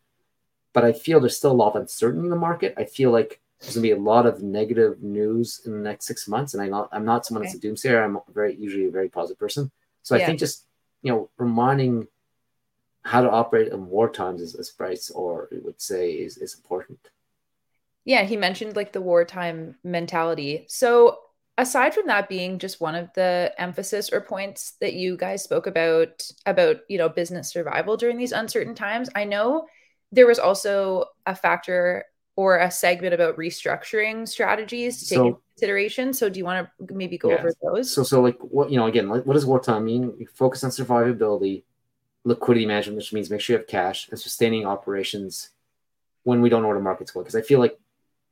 but 0.73 0.85
I 0.85 0.93
feel 0.93 1.19
there's 1.19 1.37
still 1.37 1.51
a 1.51 1.53
lot 1.53 1.75
of 1.75 1.81
uncertainty 1.81 2.25
in 2.25 2.29
the 2.29 2.35
market. 2.35 2.73
I 2.77 2.85
feel 2.85 3.11
like 3.11 3.40
there's 3.61 3.75
gonna 3.75 3.83
be 3.83 3.91
a 3.91 3.97
lot 3.97 4.25
of 4.25 4.41
negative 4.41 5.01
news 5.03 5.61
in 5.65 5.71
the 5.71 5.79
next 5.79 6.05
six 6.05 6.27
months, 6.27 6.53
and 6.53 6.63
I'm 6.63 6.71
not 6.71 6.89
I'm 6.91 7.05
not 7.05 7.25
someone 7.25 7.43
okay. 7.43 7.53
that's 7.53 7.63
a 7.63 7.67
doomsayer. 7.67 8.03
I'm 8.03 8.17
very 8.33 8.55
usually 8.55 8.87
a 8.87 8.91
very 8.91 9.09
positive 9.09 9.39
person. 9.39 9.71
So 10.01 10.15
yeah. 10.15 10.23
I 10.23 10.25
think 10.25 10.39
just 10.39 10.65
you 11.03 11.11
know 11.11 11.29
reminding 11.37 12.07
how 13.03 13.21
to 13.21 13.29
operate 13.29 13.71
in 13.71 13.87
war 13.87 14.09
times 14.09 14.41
as, 14.41 14.55
as 14.55 14.69
Brice 14.69 15.09
or 15.09 15.47
it 15.51 15.63
would 15.63 15.81
say 15.81 16.11
is, 16.11 16.37
is 16.37 16.55
important. 16.55 16.99
Yeah, 18.05 18.23
he 18.23 18.37
mentioned 18.37 18.75
like 18.75 18.93
the 18.93 19.01
wartime 19.01 19.75
mentality. 19.83 20.65
So 20.67 21.19
aside 21.57 21.93
from 21.93 22.07
that 22.07 22.29
being 22.29 22.57
just 22.57 22.81
one 22.81 22.95
of 22.95 23.11
the 23.13 23.53
emphasis 23.57 24.11
or 24.11 24.21
points 24.21 24.73
that 24.81 24.93
you 24.93 25.17
guys 25.17 25.43
spoke 25.43 25.67
about 25.67 26.27
about 26.47 26.77
you 26.87 26.97
know 26.97 27.09
business 27.09 27.49
survival 27.49 27.97
during 27.97 28.17
these 28.17 28.31
uncertain 28.31 28.73
times, 28.73 29.09
I 29.15 29.25
know 29.25 29.67
there 30.11 30.27
was 30.27 30.39
also 30.39 31.05
a 31.25 31.35
factor 31.35 32.05
or 32.35 32.59
a 32.59 32.71
segment 32.71 33.13
about 33.13 33.37
restructuring 33.37 34.27
strategies 34.27 34.99
to 34.99 35.09
take 35.09 35.17
so, 35.17 35.27
into 35.27 35.39
consideration. 35.55 36.13
So 36.13 36.29
do 36.29 36.39
you 36.39 36.45
want 36.45 36.67
to 36.87 36.93
maybe 36.93 37.17
go 37.17 37.29
yeah. 37.29 37.35
over 37.35 37.53
those? 37.61 37.93
So 37.93 38.03
so 38.03 38.21
like 38.21 38.37
what 38.39 38.71
you 38.71 38.77
know 38.77 38.87
again, 38.87 39.09
like 39.09 39.25
what 39.25 39.33
does 39.33 39.45
wartime 39.45 39.85
mean? 39.85 40.13
You 40.17 40.27
focus 40.33 40.63
on 40.63 40.71
survivability, 40.71 41.63
liquidity 42.23 42.65
management, 42.65 42.97
which 42.97 43.13
means 43.13 43.29
make 43.29 43.41
sure 43.41 43.55
you 43.55 43.59
have 43.59 43.67
cash 43.67 44.09
and 44.09 44.19
sustaining 44.19 44.65
operations 44.65 45.49
when 46.23 46.41
we 46.41 46.49
don't 46.49 46.61
know 46.61 46.67
where 46.67 46.77
the 46.77 46.83
market's 46.83 47.11
going. 47.11 47.23
Because 47.23 47.35
I 47.35 47.41
feel 47.41 47.59
like 47.59 47.77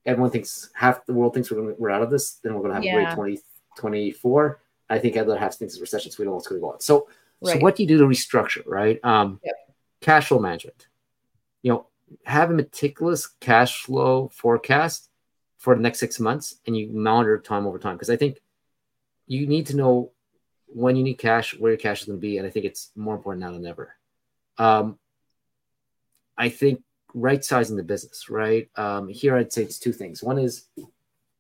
everyone 0.06 0.32
thinks 0.32 0.70
half 0.74 1.06
the 1.06 1.14
world 1.14 1.34
thinks 1.34 1.52
we're 1.52 1.62
gonna, 1.62 1.76
we're 1.78 1.90
out 1.90 2.02
of 2.02 2.10
this, 2.10 2.36
then 2.36 2.54
we're 2.54 2.62
gonna 2.62 2.76
have 2.76 2.84
yeah. 2.84 3.12
a 3.12 3.16
great 3.16 3.40
2024. 3.76 4.60
I 4.92 4.98
think 4.98 5.18
other 5.18 5.38
half 5.38 5.56
thinks 5.56 5.76
it's 5.76 5.82
recession, 5.82 6.12
so 6.12 6.18
we 6.20 6.26
don't 6.26 6.32
know 6.32 6.36
what's 6.36 6.48
gonna 6.48 6.62
go 6.62 6.72
on. 6.72 6.80
So 6.80 7.10
right. 7.42 7.54
so 7.54 7.60
what 7.60 7.76
do 7.76 7.84
you 7.84 7.90
do 7.90 7.98
to 7.98 8.06
restructure, 8.06 8.64
right? 8.66 9.04
Um 9.04 9.40
yep. 9.44 9.56
cash 10.02 10.30
flow 10.30 10.40
management 10.40 10.88
have 12.26 12.52
a 12.52 12.54
meticulous 12.54 13.28
cash 13.40 13.84
flow 13.84 14.30
forecast 14.34 15.10
for 15.58 15.76
the 15.76 15.82
next 15.82 16.00
six 16.00 16.20
months 16.20 16.56
and 16.66 16.76
you 16.76 16.90
monitor 16.92 17.40
time 17.40 17.68
over 17.68 17.80
time. 17.80 17.96
Because 17.96 18.10
I 18.10 18.16
think, 18.16 18.40
you 19.28 19.46
need 19.46 19.68
to 19.68 19.76
know 19.76 20.12
when 20.66 20.96
you 20.96 21.04
need 21.04 21.20
cash, 21.20 21.58
where 21.58 21.72
your 21.72 21.78
cash 21.78 22.02
is 22.02 22.08
going 22.08 22.18
to 22.18 22.22
be, 22.22 22.38
and 22.38 22.48
I 22.48 22.50
think 22.50 22.66
it's 22.66 22.92
more 22.96 23.16
important 23.16 23.46
now 23.46 23.52
than 23.52 23.66
ever. 23.66 23.96
Um, 24.58 24.98
I 26.38 26.50
think 26.50 26.82
right 27.14 27.44
sizing 27.46 27.78
the 27.78 27.84
business, 27.84 28.30
right? 28.30 28.70
Um, 28.76 29.08
here, 29.08 29.38
I'd 29.38 29.54
say 29.54 29.62
it's 29.64 29.80
two 29.80 29.94
things. 29.94 30.24
One 30.24 30.40
is, 30.40 30.68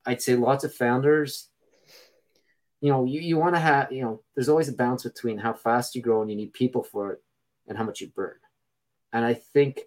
I'd 0.05 0.21
say 0.21 0.35
lots 0.35 0.63
of 0.63 0.73
founders, 0.73 1.49
you 2.81 2.91
know, 2.91 3.05
you, 3.05 3.19
you 3.21 3.37
want 3.37 3.55
to 3.55 3.59
have, 3.59 3.91
you 3.91 4.03
know, 4.03 4.21
there's 4.35 4.49
always 4.49 4.69
a 4.69 4.73
balance 4.73 5.03
between 5.03 5.37
how 5.37 5.53
fast 5.53 5.95
you 5.95 6.01
grow 6.01 6.21
and 6.21 6.29
you 6.29 6.37
need 6.37 6.53
people 6.53 6.83
for 6.83 7.11
it 7.13 7.23
and 7.67 7.77
how 7.77 7.83
much 7.83 8.01
you 8.01 8.07
burn. 8.07 8.37
And 9.11 9.25
I 9.25 9.33
think 9.33 9.81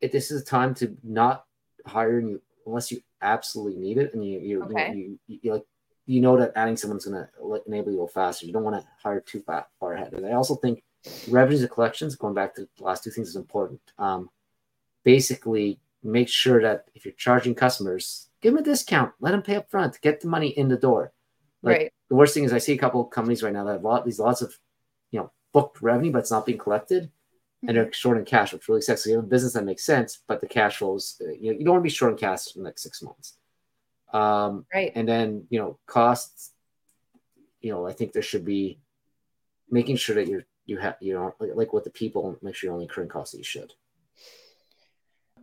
it, 0.00 0.12
this 0.12 0.30
is 0.30 0.42
a 0.42 0.44
time 0.44 0.74
to 0.74 0.96
not 1.02 1.44
hire 1.86 2.20
you 2.20 2.42
unless 2.66 2.90
you 2.90 3.00
absolutely 3.22 3.80
need 3.80 3.98
it 3.98 4.14
and 4.14 4.24
you 4.24 4.38
you, 4.38 4.62
okay. 4.62 4.94
you, 4.94 5.18
you, 5.26 5.38
you 5.42 5.52
like 5.52 5.64
you 6.08 6.22
know 6.22 6.38
that 6.38 6.52
adding 6.56 6.76
someone's 6.76 7.04
going 7.04 7.22
to 7.22 7.62
enable 7.66 7.92
you 7.92 8.08
faster. 8.12 8.46
You 8.46 8.52
don't 8.52 8.64
want 8.64 8.80
to 8.80 8.88
hire 9.02 9.20
too 9.20 9.42
far, 9.42 9.66
far 9.78 9.92
ahead. 9.92 10.14
And 10.14 10.24
I 10.24 10.32
also 10.32 10.56
think 10.56 10.82
revenues 11.28 11.60
and 11.60 11.70
collections, 11.70 12.16
going 12.16 12.32
back 12.32 12.54
to 12.54 12.62
the 12.62 12.82
last 12.82 13.04
two 13.04 13.10
things, 13.10 13.28
is 13.28 13.36
important. 13.36 13.80
Um, 13.98 14.30
basically, 15.04 15.80
make 16.02 16.30
sure 16.30 16.62
that 16.62 16.86
if 16.94 17.04
you're 17.04 17.12
charging 17.12 17.54
customers, 17.54 18.28
give 18.40 18.54
them 18.54 18.62
a 18.62 18.64
discount, 18.64 19.12
let 19.20 19.32
them 19.32 19.42
pay 19.42 19.56
up 19.56 19.70
front, 19.70 20.00
get 20.00 20.22
the 20.22 20.28
money 20.28 20.48
in 20.48 20.68
the 20.68 20.78
door. 20.78 21.12
Like, 21.62 21.76
right. 21.76 21.92
The 22.08 22.16
worst 22.16 22.32
thing 22.32 22.44
is 22.44 22.54
I 22.54 22.58
see 22.58 22.72
a 22.72 22.78
couple 22.78 23.02
of 23.02 23.10
companies 23.10 23.42
right 23.42 23.52
now 23.52 23.64
that 23.64 23.72
have 23.72 23.84
lot, 23.84 24.06
these 24.06 24.18
lots 24.18 24.40
of, 24.40 24.58
you 25.10 25.20
know, 25.20 25.30
booked 25.52 25.82
revenue, 25.82 26.10
but 26.10 26.20
it's 26.20 26.30
not 26.30 26.46
being 26.46 26.56
collected. 26.56 27.10
And 27.66 27.76
they're 27.76 27.92
short 27.92 28.18
in 28.18 28.24
cash, 28.24 28.52
which 28.52 28.68
really 28.68 28.80
sucks. 28.80 29.04
So 29.04 29.10
you 29.10 29.16
have 29.16 29.24
a 29.24 29.28
business 29.28 29.54
that 29.54 29.64
makes 29.64 29.84
sense, 29.84 30.22
but 30.28 30.40
the 30.40 30.46
cash 30.46 30.76
flows, 30.76 31.20
uh, 31.20 31.32
you 31.32 31.52
know, 31.52 31.58
you 31.58 31.64
don't 31.64 31.74
want 31.74 31.82
to 31.82 31.88
be 31.88 31.90
short 31.90 32.12
in 32.12 32.18
cash 32.18 32.54
in 32.54 32.62
the 32.62 32.68
next 32.68 32.82
six 32.82 33.02
months. 33.02 33.36
Um, 34.12 34.64
right. 34.72 34.92
And 34.94 35.08
then, 35.08 35.46
you 35.50 35.58
know, 35.58 35.78
costs, 35.86 36.52
you 37.60 37.72
know, 37.72 37.86
I 37.86 37.92
think 37.92 38.12
there 38.12 38.22
should 38.22 38.44
be 38.44 38.78
making 39.70 39.96
sure 39.96 40.14
that 40.14 40.28
you're, 40.28 40.44
you 40.66 40.78
have, 40.78 40.96
you 41.00 41.14
know, 41.14 41.34
like, 41.40 41.50
like 41.54 41.72
with 41.72 41.84
the 41.84 41.90
people, 41.90 42.38
make 42.42 42.54
sure 42.54 42.68
you're 42.68 42.74
only 42.74 42.84
incurring 42.84 43.08
costs 43.08 43.32
that 43.32 43.38
you 43.38 43.44
should. 43.44 43.74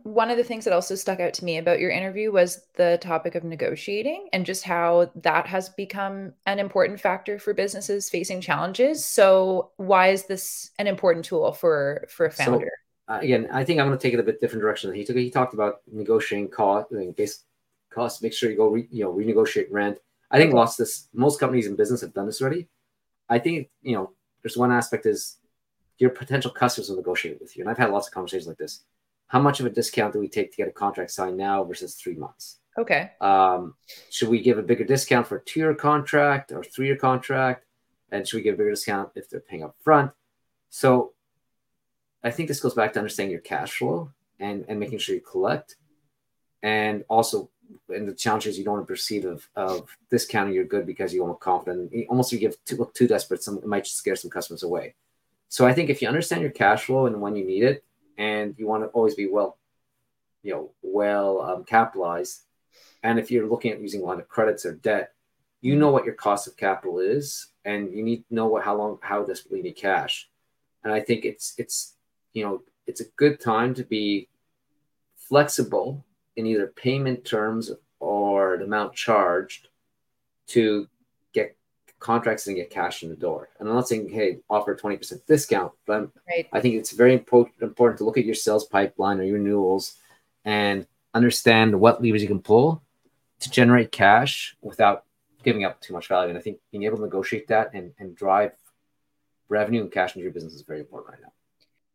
One 0.06 0.30
of 0.30 0.36
the 0.36 0.44
things 0.44 0.64
that 0.64 0.72
also 0.72 0.94
stuck 0.94 1.18
out 1.18 1.34
to 1.34 1.44
me 1.44 1.58
about 1.58 1.80
your 1.80 1.90
interview 1.90 2.30
was 2.30 2.64
the 2.76 2.96
topic 3.00 3.34
of 3.34 3.42
negotiating 3.42 4.28
and 4.32 4.46
just 4.46 4.62
how 4.62 5.10
that 5.16 5.48
has 5.48 5.68
become 5.70 6.32
an 6.46 6.60
important 6.60 7.00
factor 7.00 7.40
for 7.40 7.52
businesses 7.52 8.08
facing 8.08 8.40
challenges. 8.40 9.04
So, 9.04 9.72
why 9.78 10.10
is 10.10 10.26
this 10.26 10.70
an 10.78 10.86
important 10.86 11.24
tool 11.24 11.52
for 11.52 12.06
for 12.08 12.26
a 12.26 12.30
founder? 12.30 12.70
So, 13.08 13.14
uh, 13.14 13.18
again, 13.18 13.48
I 13.52 13.64
think 13.64 13.80
I'm 13.80 13.88
going 13.88 13.98
to 13.98 14.02
take 14.02 14.14
it 14.14 14.20
a 14.20 14.22
bit 14.22 14.40
different 14.40 14.62
direction. 14.62 14.90
Than 14.90 14.96
he 14.96 15.04
took 15.04 15.16
he 15.16 15.28
talked 15.28 15.54
about 15.54 15.80
negotiating 15.90 16.50
cost, 16.50 16.86
based 17.16 17.42
costs. 17.90 18.22
Make 18.22 18.32
sure 18.32 18.48
you 18.48 18.56
go, 18.56 18.68
re, 18.68 18.86
you 18.92 19.02
know, 19.02 19.12
renegotiate 19.12 19.72
rent. 19.72 19.98
I 20.30 20.38
think 20.38 20.54
lots 20.54 20.78
of 20.78 20.86
this. 20.86 21.08
Most 21.14 21.40
companies 21.40 21.66
in 21.66 21.74
business 21.74 22.00
have 22.02 22.14
done 22.14 22.26
this 22.26 22.40
already. 22.40 22.68
I 23.28 23.40
think 23.40 23.70
you 23.82 23.96
know, 23.96 24.12
there's 24.42 24.56
one 24.56 24.70
aspect 24.70 25.04
is 25.04 25.38
your 25.98 26.10
potential 26.10 26.52
customers 26.52 26.90
will 26.90 26.96
negotiate 26.96 27.40
with 27.40 27.56
you, 27.56 27.64
and 27.64 27.70
I've 27.70 27.78
had 27.78 27.90
lots 27.90 28.06
of 28.06 28.14
conversations 28.14 28.46
like 28.46 28.58
this. 28.58 28.84
How 29.28 29.40
much 29.40 29.60
of 29.60 29.66
a 29.66 29.70
discount 29.70 30.12
do 30.12 30.20
we 30.20 30.28
take 30.28 30.50
to 30.52 30.56
get 30.56 30.68
a 30.68 30.72
contract 30.72 31.10
signed 31.10 31.36
now 31.36 31.64
versus 31.64 31.94
three 31.94 32.14
months? 32.14 32.58
Okay. 32.78 33.12
Um, 33.20 33.74
should 34.10 34.28
we 34.28 34.40
give 34.40 34.58
a 34.58 34.62
bigger 34.62 34.84
discount 34.84 35.26
for 35.26 35.38
a 35.38 35.44
two-year 35.44 35.74
contract 35.74 36.52
or 36.52 36.62
three-year 36.62 36.96
contract? 36.96 37.64
And 38.12 38.26
should 38.26 38.36
we 38.36 38.42
give 38.42 38.54
a 38.54 38.58
bigger 38.58 38.70
discount 38.70 39.10
if 39.14 39.28
they're 39.28 39.40
paying 39.40 39.64
up 39.64 39.74
front? 39.82 40.12
So 40.70 41.12
I 42.22 42.30
think 42.30 42.48
this 42.48 42.60
goes 42.60 42.74
back 42.74 42.92
to 42.92 42.98
understanding 42.98 43.32
your 43.32 43.40
cash 43.40 43.78
flow 43.78 44.10
and, 44.38 44.64
and 44.68 44.78
making 44.78 44.98
sure 44.98 45.14
you 45.14 45.20
collect 45.20 45.76
and 46.62 47.04
also 47.08 47.50
and 47.88 48.08
the 48.08 48.14
challenge 48.14 48.46
is 48.46 48.58
you 48.58 48.64
don't 48.64 48.74
want 48.74 48.86
to 48.86 48.92
perceive 48.92 49.24
of, 49.24 49.48
of 49.56 49.88
discounting 50.10 50.54
your 50.54 50.64
good 50.64 50.86
because 50.86 51.12
you 51.12 51.24
want 51.24 51.38
confident. 51.40 51.92
Almost 52.08 52.32
you 52.32 52.38
give 52.38 52.62
too, 52.64 52.76
look 52.76 52.94
too 52.94 53.08
desperate, 53.08 53.42
some 53.42 53.58
it 53.58 53.66
might 53.66 53.86
scare 53.86 54.16
some 54.16 54.30
customers 54.30 54.62
away. 54.62 54.94
So 55.48 55.66
I 55.66 55.72
think 55.72 55.90
if 55.90 56.02
you 56.02 56.08
understand 56.08 56.42
your 56.42 56.50
cash 56.50 56.84
flow 56.84 57.06
and 57.06 57.20
when 57.20 57.36
you 57.36 57.44
need 57.44 57.62
it, 57.62 57.84
and 58.18 58.54
you 58.58 58.66
want 58.66 58.84
to 58.84 58.88
always 58.88 59.14
be 59.14 59.28
well, 59.28 59.58
you 60.42 60.52
know, 60.52 60.70
well 60.82 61.40
um, 61.40 61.64
capitalized, 61.64 62.42
and 63.02 63.18
if 63.18 63.30
you're 63.30 63.48
looking 63.48 63.72
at 63.72 63.80
using 63.80 64.02
a 64.02 64.04
lot 64.04 64.18
of 64.18 64.28
credits 64.28 64.64
or 64.66 64.74
debt, 64.74 65.12
you 65.60 65.76
know 65.76 65.90
what 65.90 66.04
your 66.04 66.14
cost 66.14 66.46
of 66.46 66.56
capital 66.56 66.98
is, 66.98 67.48
and 67.64 67.92
you 67.92 68.02
need 68.02 68.26
to 68.28 68.34
know 68.34 68.46
what 68.46 68.64
how 68.64 68.76
long 68.76 68.98
how 69.02 69.24
desperately 69.24 69.58
you 69.58 69.64
need 69.64 69.76
cash. 69.76 70.28
And 70.84 70.92
I 70.92 71.00
think 71.00 71.24
it's 71.24 71.54
it's 71.58 71.94
you 72.32 72.44
know 72.44 72.62
it's 72.86 73.00
a 73.00 73.10
good 73.16 73.40
time 73.40 73.74
to 73.74 73.84
be 73.84 74.28
flexible 75.16 76.04
in 76.36 76.46
either 76.46 76.68
payment 76.68 77.24
terms 77.24 77.72
or 77.98 78.56
the 78.58 78.64
amount 78.64 78.94
charged 78.94 79.68
to 80.48 80.86
contracts 81.98 82.46
and 82.46 82.56
get 82.56 82.70
cash 82.70 83.02
in 83.02 83.08
the 83.08 83.16
door. 83.16 83.48
And 83.58 83.68
I'm 83.68 83.74
not 83.74 83.88
saying, 83.88 84.08
hey, 84.08 84.38
offer 84.50 84.74
20% 84.74 85.26
discount, 85.26 85.72
but 85.86 86.10
right. 86.28 86.46
I 86.52 86.60
think 86.60 86.74
it's 86.74 86.92
very 86.92 87.14
important, 87.14 87.54
important 87.62 87.98
to 87.98 88.04
look 88.04 88.18
at 88.18 88.24
your 88.24 88.34
sales 88.34 88.66
pipeline 88.66 89.18
or 89.18 89.22
your 89.22 89.38
renewals 89.38 89.96
and 90.44 90.86
understand 91.14 91.78
what 91.78 92.02
levers 92.02 92.22
you 92.22 92.28
can 92.28 92.40
pull 92.40 92.82
to 93.40 93.50
generate 93.50 93.92
cash 93.92 94.56
without 94.60 95.04
giving 95.42 95.64
up 95.64 95.80
too 95.80 95.94
much 95.94 96.08
value. 96.08 96.28
And 96.28 96.38
I 96.38 96.42
think 96.42 96.58
being 96.70 96.84
able 96.84 96.96
to 96.98 97.02
negotiate 97.02 97.48
that 97.48 97.72
and, 97.74 97.92
and 97.98 98.14
drive 98.14 98.52
revenue 99.48 99.82
and 99.82 99.92
cash 99.92 100.14
into 100.14 100.22
your 100.24 100.32
business 100.32 100.54
is 100.54 100.62
very 100.62 100.80
important 100.80 101.12
right 101.12 101.22
now. 101.22 101.32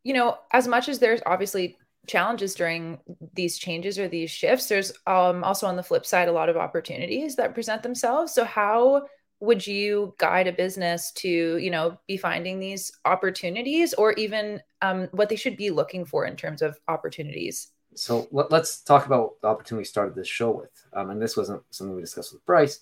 You 0.03 0.13
know, 0.13 0.39
as 0.51 0.67
much 0.67 0.89
as 0.89 0.99
there's 0.99 1.21
obviously 1.25 1.77
challenges 2.07 2.55
during 2.55 2.99
these 3.33 3.57
changes 3.57 3.99
or 3.99 4.07
these 4.07 4.31
shifts 4.31 4.67
there's 4.67 4.91
um, 5.05 5.43
also 5.43 5.67
on 5.67 5.75
the 5.75 5.83
flip 5.83 6.03
side 6.03 6.27
a 6.27 6.31
lot 6.31 6.49
of 6.49 6.57
opportunities 6.57 7.35
that 7.35 7.53
present 7.53 7.83
themselves 7.83 8.33
so 8.33 8.43
how 8.43 9.05
would 9.41 9.65
you 9.65 10.13
guide 10.17 10.47
a 10.47 10.53
business 10.53 11.11
to 11.11 11.57
you 11.57 11.69
know 11.69 11.97
be 12.07 12.15
finding 12.15 12.59
these 12.59 12.91
opportunities 13.03 13.93
or 13.95 14.13
even 14.13 14.61
um, 14.81 15.09
what 15.11 15.27
they 15.27 15.35
should 15.35 15.57
be 15.57 15.69
looking 15.69 16.05
for 16.05 16.25
in 16.25 16.35
terms 16.37 16.61
of 16.61 16.79
opportunities? 16.87 17.71
So 17.93 18.27
let, 18.31 18.53
us 18.53 18.81
talk 18.81 19.05
about 19.05 19.41
the 19.41 19.49
opportunity 19.49 19.81
we 19.81 19.85
started 19.85 20.15
this 20.15 20.27
show 20.27 20.51
with. 20.51 20.71
Um, 20.93 21.09
and 21.09 21.21
this 21.21 21.35
wasn't 21.35 21.61
something 21.71 21.93
we 21.93 22.01
discussed 22.01 22.31
with 22.31 22.45
brice. 22.45 22.79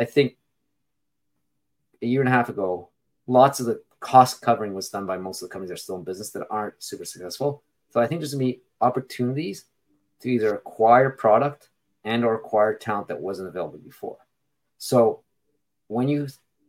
I 0.00 0.04
think 0.04 0.36
a 2.02 2.06
year 2.06 2.20
and 2.20 2.28
a 2.28 2.32
half 2.32 2.48
ago 2.48 2.88
lots 3.28 3.60
of 3.60 3.66
the 3.66 3.80
cost 4.00 4.40
covering 4.40 4.74
was 4.74 4.88
done 4.88 5.06
by 5.06 5.18
most 5.18 5.42
of 5.42 5.48
the 5.48 5.52
companies 5.52 5.68
that 5.68 5.74
are 5.74 5.76
still 5.76 5.96
in 5.96 6.04
business 6.04 6.30
that 6.30 6.46
aren't 6.50 6.82
super 6.82 7.04
successful. 7.04 7.62
So 7.90 8.00
I 8.00 8.06
think 8.06 8.20
there's 8.20 8.32
gonna 8.32 8.44
be 8.44 8.62
opportunities 8.80 9.66
to 10.20 10.28
either 10.28 10.54
acquire 10.54 11.10
product 11.10 11.68
and 12.04 12.24
or 12.24 12.34
acquire 12.34 12.74
talent 12.74 13.08
that 13.08 13.20
wasn't 13.20 13.48
available 13.48 13.78
before. 13.78 14.18
So 14.78 15.22
when 15.88 16.08
you 16.08 16.28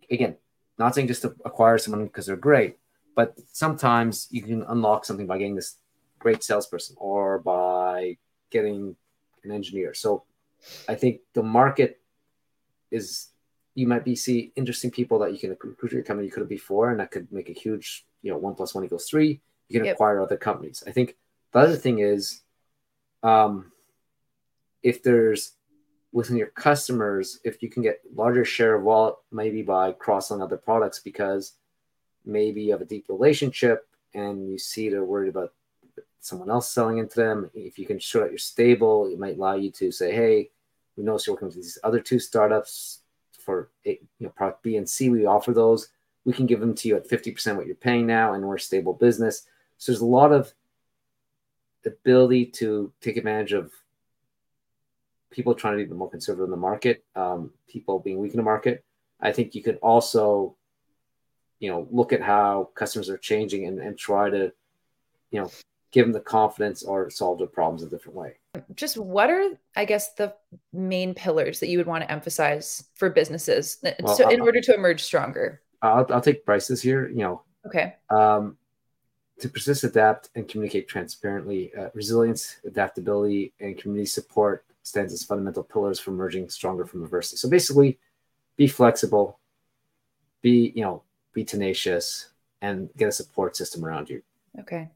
again, 0.10 0.36
not 0.78 0.96
saying 0.96 1.08
just 1.08 1.22
to 1.22 1.36
acquire 1.46 1.78
someone 1.78 2.06
because 2.06 2.26
they're 2.26 2.36
great, 2.36 2.78
but 3.16 3.38
sometimes 3.54 4.28
you 4.32 4.42
can 4.42 4.64
unlock 4.64 5.06
something 5.06 5.28
by 5.28 5.38
getting 5.38 5.56
this 5.56 5.76
great 6.18 6.44
salesperson 6.44 6.96
or 7.00 7.40
by 7.40 8.18
getting 8.50 8.96
an 9.44 9.52
engineer. 9.52 9.94
So 9.94 10.24
I 10.88 10.96
think 10.96 11.22
the 11.34 11.44
market 11.44 12.02
is 12.92 13.28
you 13.76 13.88
might 13.88 14.04
be 14.04 14.16
see 14.16 14.52
interesting 14.56 14.92
people 14.92 15.20
that 15.20 15.32
you 15.32 15.40
can 15.40 15.52
recruit 15.52 15.92
your 15.92 16.04
company 16.04 16.26
you 16.26 16.32
could 16.32 16.42
have 16.42 16.50
before, 16.50 16.90
and 16.90 17.00
that 17.00 17.12
could 17.12 17.32
make 17.32 17.50
a 17.50 17.54
huge, 17.54 18.06
you 18.22 18.32
know, 18.32 18.38
one 18.38 18.56
plus 18.56 18.74
one 18.74 18.84
equals 18.84 19.08
three 19.08 19.40
you 19.70 19.80
can 19.80 19.86
yep. 19.86 19.96
acquire 19.96 20.22
other 20.22 20.38
companies. 20.38 20.84
I 20.86 20.92
think 20.92 21.16
the 21.54 21.60
other 21.60 21.76
thing 21.76 22.00
is, 22.00 22.42
um, 23.24 23.72
if 24.84 25.04
there's 25.04 25.54
within 26.12 26.38
your 26.38 26.48
customers, 26.48 27.40
if 27.44 27.62
you 27.62 27.70
can 27.70 27.84
get 27.84 28.02
larger 28.16 28.44
share 28.44 28.76
of 28.76 28.84
wallet, 28.84 29.16
maybe 29.32 29.62
by 29.62 29.92
cross-selling 29.92 30.42
other 30.42 30.58
products, 30.58 31.00
because 31.00 31.54
maybe 32.26 32.62
you 32.64 32.72
have 32.72 32.82
a 32.82 32.86
deep 32.86 33.06
relationship 33.10 33.88
and 34.14 34.50
you 34.50 34.58
see 34.58 34.90
they're 34.90 35.04
worried 35.04 35.30
about 35.30 35.54
someone 36.20 36.50
else 36.50 36.72
selling 36.72 36.98
into 36.98 37.16
them. 37.16 37.50
If 37.54 37.78
you 37.78 37.86
can 37.86 38.00
show 38.00 38.22
that 38.22 38.32
you're 38.32 38.38
stable, 38.38 39.08
it 39.08 39.20
might 39.20 39.38
allow 39.38 39.56
you 39.56 39.72
to 39.72 39.92
say, 39.92 40.12
"Hey, 40.12 40.50
we 40.96 41.04
know 41.04 41.18
you're 41.26 41.36
working 41.36 41.48
with 41.48 41.56
these 41.56 41.78
other 41.84 42.00
two 42.00 42.20
startups 42.20 43.00
for 43.32 43.70
you 43.84 43.98
know 44.20 44.30
product 44.30 44.64
B 44.64 44.78
and 44.78 44.90
C. 44.90 45.10
We 45.10 45.26
offer 45.26 45.54
those. 45.54 45.90
We 46.26 46.34
can 46.34 46.46
give 46.46 46.60
them 46.60 46.76
to 46.76 46.88
you 46.88 46.96
at 46.98 47.08
50% 47.08 47.56
what 47.56 47.68
you're 47.68 47.76
paying 47.76 48.06
now, 48.06 48.34
and 48.34 48.44
we're 48.44 48.56
a 48.56 48.60
stable 48.60 48.94
business." 48.94 49.46
So 49.78 49.92
there's 49.92 50.02
a 50.02 50.06
lot 50.06 50.32
of 50.32 50.54
ability 51.86 52.48
to 52.48 52.92
take 53.00 53.16
advantage 53.16 53.54
of 53.54 53.72
people 55.32 55.54
trying 55.54 55.78
to 55.78 55.86
be 55.86 55.94
more 55.94 56.10
conservative 56.10 56.46
in 56.46 56.52
the 56.52 56.58
market, 56.58 57.04
um, 57.16 57.52
people 57.68 58.00
being 58.00 58.20
weak 58.20 58.32
in 58.32 58.38
the 58.38 58.44
market. 58.44 58.84
I 59.22 59.32
think 59.32 59.54
you 59.56 59.62
can 59.62 59.76
also, 59.78 60.56
you 61.60 61.70
know, 61.70 61.88
look 61.92 62.14
at 62.14 62.22
how 62.22 62.70
customers 62.76 63.10
are 63.10 63.18
changing 63.18 63.66
and, 63.66 63.80
and 63.80 63.98
try 63.98 64.30
to, 64.30 64.52
you 65.32 65.42
know, 65.42 65.52
give 65.92 66.06
them 66.06 66.14
the 66.14 66.20
confidence 66.20 66.84
or 66.84 67.10
solve 67.10 67.40
their 67.40 67.48
problems 67.48 67.84
a 67.84 67.90
different 67.90 68.16
way. 68.16 68.38
Just 68.76 68.98
what 68.98 69.30
are, 69.30 69.50
I 69.76 69.86
guess, 69.86 70.14
the 70.14 70.34
main 70.72 71.14
pillars 71.14 71.60
that 71.60 71.68
you 71.68 71.78
would 71.78 71.88
want 71.88 72.04
to 72.04 72.12
emphasize 72.12 72.86
for 72.96 73.10
businesses 73.10 73.78
well, 74.02 74.16
so 74.16 74.30
in 74.30 74.42
order 74.42 74.62
to 74.62 74.74
emerge 74.74 75.02
stronger? 75.04 75.62
I'll, 75.82 76.06
I'll 76.10 76.22
take 76.22 76.46
Brice's 76.46 76.82
here. 76.82 77.08
You 77.10 77.18
know, 77.18 77.42
okay. 77.66 77.96
Um, 78.10 78.58
to 79.40 79.50
persist, 79.50 79.84
adapt, 79.84 80.30
and 80.36 80.48
communicate 80.48 80.88
transparently. 80.88 81.74
Uh, 81.74 81.90
resilience, 81.94 82.58
adaptability, 82.66 83.54
and 83.60 83.78
community 83.78 84.06
support 84.06 84.66
stands 84.90 85.14
as 85.14 85.24
fundamental 85.24 85.64
pillars 85.64 86.00
for 86.00 86.12
emerging 86.12 86.50
stronger 86.50 86.86
from 86.86 87.04
adversity. 87.04 87.38
So 87.38 87.50
basically, 87.50 88.00
be 88.58 88.68
flexible, 88.68 89.40
be 90.42 90.74
you 90.76 90.84
know, 90.84 91.04
be 91.34 91.46
tenacious, 91.46 92.30
and 92.62 92.90
get 92.98 93.08
a 93.08 93.12
support 93.12 93.56
system 93.56 93.86
around 93.86 94.10
you. 94.10 94.22
Okay. 94.60 94.90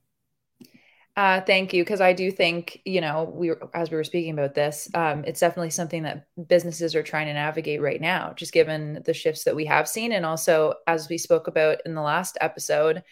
Uh, 1.16 1.40
thank 1.42 1.74
you, 1.74 1.84
because 1.84 2.02
I 2.02 2.12
do 2.14 2.32
think 2.32 2.82
you 2.86 3.00
know 3.00 3.32
we 3.32 3.52
as 3.76 3.92
we 3.92 3.98
were 3.98 4.04
speaking 4.04 4.34
about 4.34 4.56
this, 4.56 4.90
um, 4.96 5.24
it's 5.26 5.40
definitely 5.40 5.70
something 5.70 6.04
that 6.04 6.26
businesses 6.48 6.96
are 6.96 7.04
trying 7.04 7.28
to 7.28 7.34
navigate 7.34 7.82
right 7.82 8.02
now, 8.02 8.34
just 8.36 8.52
given 8.52 9.04
the 9.06 9.14
shifts 9.14 9.44
that 9.44 9.56
we 9.56 9.66
have 9.66 9.88
seen, 9.88 10.12
and 10.12 10.26
also 10.26 10.74
as 10.88 11.08
we 11.10 11.20
spoke 11.20 11.48
about 11.48 11.78
in 11.86 11.94
the 11.94 12.02
last 12.02 12.38
episode, 12.42 13.04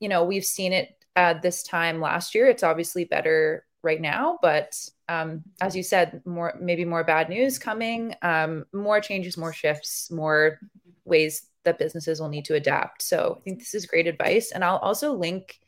you 0.00 0.08
know 0.08 0.24
we've 0.24 0.44
seen 0.44 0.72
it 0.72 0.88
at 1.14 1.42
this 1.42 1.62
time 1.62 2.00
last 2.00 2.34
year. 2.34 2.48
It's 2.48 2.64
obviously 2.64 3.04
better 3.04 3.64
right 3.84 4.00
now, 4.00 4.38
but 4.42 4.76
um, 5.08 5.42
as 5.60 5.76
you 5.76 5.82
said, 5.82 6.22
more 6.24 6.54
maybe 6.60 6.84
more 6.84 7.04
bad 7.04 7.28
news 7.28 7.58
coming, 7.58 8.14
um, 8.22 8.64
more 8.72 9.00
changes, 9.00 9.36
more 9.36 9.52
shifts, 9.52 10.10
more 10.10 10.58
ways 11.04 11.46
that 11.64 11.78
businesses 11.78 12.20
will 12.20 12.28
need 12.28 12.44
to 12.46 12.54
adapt. 12.54 13.02
So 13.02 13.36
I 13.38 13.40
think 13.42 13.58
this 13.58 13.74
is 13.74 13.86
great 13.86 14.06
advice, 14.06 14.52
and 14.52 14.64
I'll 14.64 14.78
also 14.78 15.12
link 15.12 15.58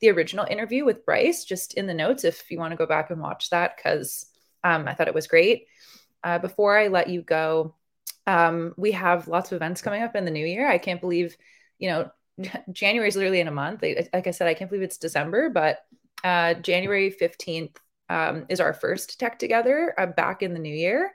the 0.00 0.10
original 0.10 0.46
interview 0.48 0.84
with 0.84 1.04
Brice 1.04 1.44
just 1.44 1.74
in 1.74 1.86
the 1.86 1.94
notes 1.94 2.24
if 2.24 2.50
you 2.50 2.58
want 2.58 2.72
to 2.72 2.76
go 2.76 2.86
back 2.86 3.10
and 3.10 3.20
watch 3.20 3.50
that 3.50 3.76
because 3.76 4.26
um, 4.64 4.88
I 4.88 4.94
thought 4.94 5.08
it 5.08 5.14
was 5.14 5.26
great. 5.26 5.66
Uh, 6.24 6.38
before 6.38 6.78
I 6.78 6.88
let 6.88 7.08
you 7.08 7.22
go, 7.22 7.74
um, 8.26 8.74
we 8.76 8.92
have 8.92 9.28
lots 9.28 9.52
of 9.52 9.56
events 9.56 9.82
coming 9.82 10.02
up 10.02 10.16
in 10.16 10.24
the 10.24 10.30
new 10.30 10.44
year. 10.46 10.68
I 10.68 10.78
can't 10.78 11.00
believe, 11.00 11.36
you 11.78 11.90
know, 11.90 12.10
January 12.72 13.08
is 13.08 13.16
literally 13.16 13.40
in 13.40 13.48
a 13.48 13.52
month. 13.52 13.82
Like, 13.82 14.26
I 14.26 14.30
said, 14.30 14.48
I 14.48 14.54
can't 14.54 14.70
believe 14.70 14.82
it's 14.82 14.96
December, 14.96 15.50
but 15.50 15.78
uh, 16.24 16.54
January 16.54 17.10
15th 17.10 17.76
um, 18.10 18.44
is 18.48 18.60
our 18.60 18.74
first 18.74 19.18
tech 19.20 19.38
together 19.38 19.94
uh, 19.96 20.06
back 20.06 20.42
in 20.42 20.52
the 20.52 20.58
new 20.58 20.74
year. 20.74 21.12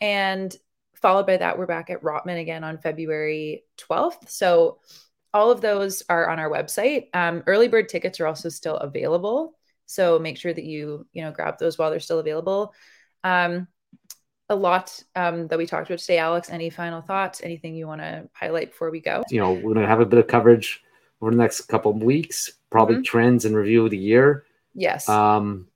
And 0.00 0.54
followed 1.00 1.26
by 1.26 1.36
that, 1.36 1.56
we're 1.56 1.66
back 1.66 1.90
at 1.90 2.02
Rotman 2.02 2.40
again 2.40 2.64
on 2.64 2.78
February 2.78 3.62
12th. 3.78 4.28
So 4.28 4.80
all 5.32 5.52
of 5.52 5.60
those 5.60 6.02
are 6.08 6.28
on 6.28 6.40
our 6.40 6.50
website. 6.50 7.06
Um, 7.14 7.44
early 7.46 7.68
bird 7.68 7.88
tickets 7.88 8.18
are 8.18 8.26
also 8.26 8.48
still 8.48 8.76
available, 8.76 9.56
so 9.86 10.18
make 10.18 10.36
sure 10.36 10.52
that 10.52 10.64
you 10.64 11.06
you 11.12 11.22
know 11.22 11.32
grab 11.32 11.58
those 11.58 11.78
while 11.78 11.90
they're 11.90 12.00
still 12.00 12.20
available. 12.20 12.72
Um, 13.22 13.68
a 14.48 14.54
lot 14.54 15.02
um, 15.16 15.48
that 15.48 15.58
we 15.58 15.66
talked 15.66 15.88
about 15.88 15.98
today, 15.98 16.18
Alex. 16.18 16.50
Any 16.50 16.70
final 16.70 17.00
thoughts? 17.00 17.42
Anything 17.42 17.74
you 17.74 17.86
want 17.86 18.00
to 18.00 18.28
highlight 18.32 18.70
before 18.70 18.90
we 18.90 19.00
go? 19.00 19.24
You 19.28 19.40
know, 19.40 19.52
we're 19.52 19.74
gonna 19.74 19.86
have 19.86 20.00
a 20.00 20.06
bit 20.06 20.20
of 20.20 20.26
coverage 20.26 20.82
over 21.20 21.30
the 21.30 21.36
next 21.36 21.62
couple 21.62 21.90
of 21.90 22.02
weeks, 22.02 22.52
probably 22.70 22.96
mm-hmm. 22.96 23.04
trends 23.04 23.44
and 23.44 23.56
review 23.56 23.84
of 23.84 23.90
the 23.90 23.98
year. 23.98 24.44
Yes. 24.74 25.08
Um, 25.08 25.66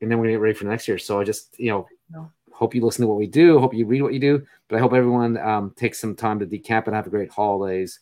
and 0.00 0.10
then 0.10 0.18
we're 0.18 0.24
gonna 0.24 0.34
get 0.34 0.40
ready 0.40 0.54
for 0.54 0.64
next 0.66 0.88
year. 0.88 0.98
So 0.98 1.20
I 1.20 1.24
just 1.24 1.58
you 1.58 1.70
know. 1.70 1.86
No. 2.10 2.30
Hope 2.50 2.74
you 2.74 2.84
listen 2.84 3.02
to 3.02 3.06
what 3.06 3.18
we 3.18 3.28
do. 3.28 3.60
Hope 3.60 3.72
you 3.72 3.86
read 3.86 4.02
what 4.02 4.12
you 4.12 4.18
do. 4.18 4.44
But 4.66 4.76
I 4.76 4.78
hope 4.80 4.92
everyone 4.92 5.36
um, 5.36 5.72
takes 5.76 6.00
some 6.00 6.16
time 6.16 6.40
to 6.40 6.46
decamp 6.46 6.88
and 6.88 6.96
have 6.96 7.06
a 7.06 7.10
great 7.10 7.30
holidays 7.30 8.00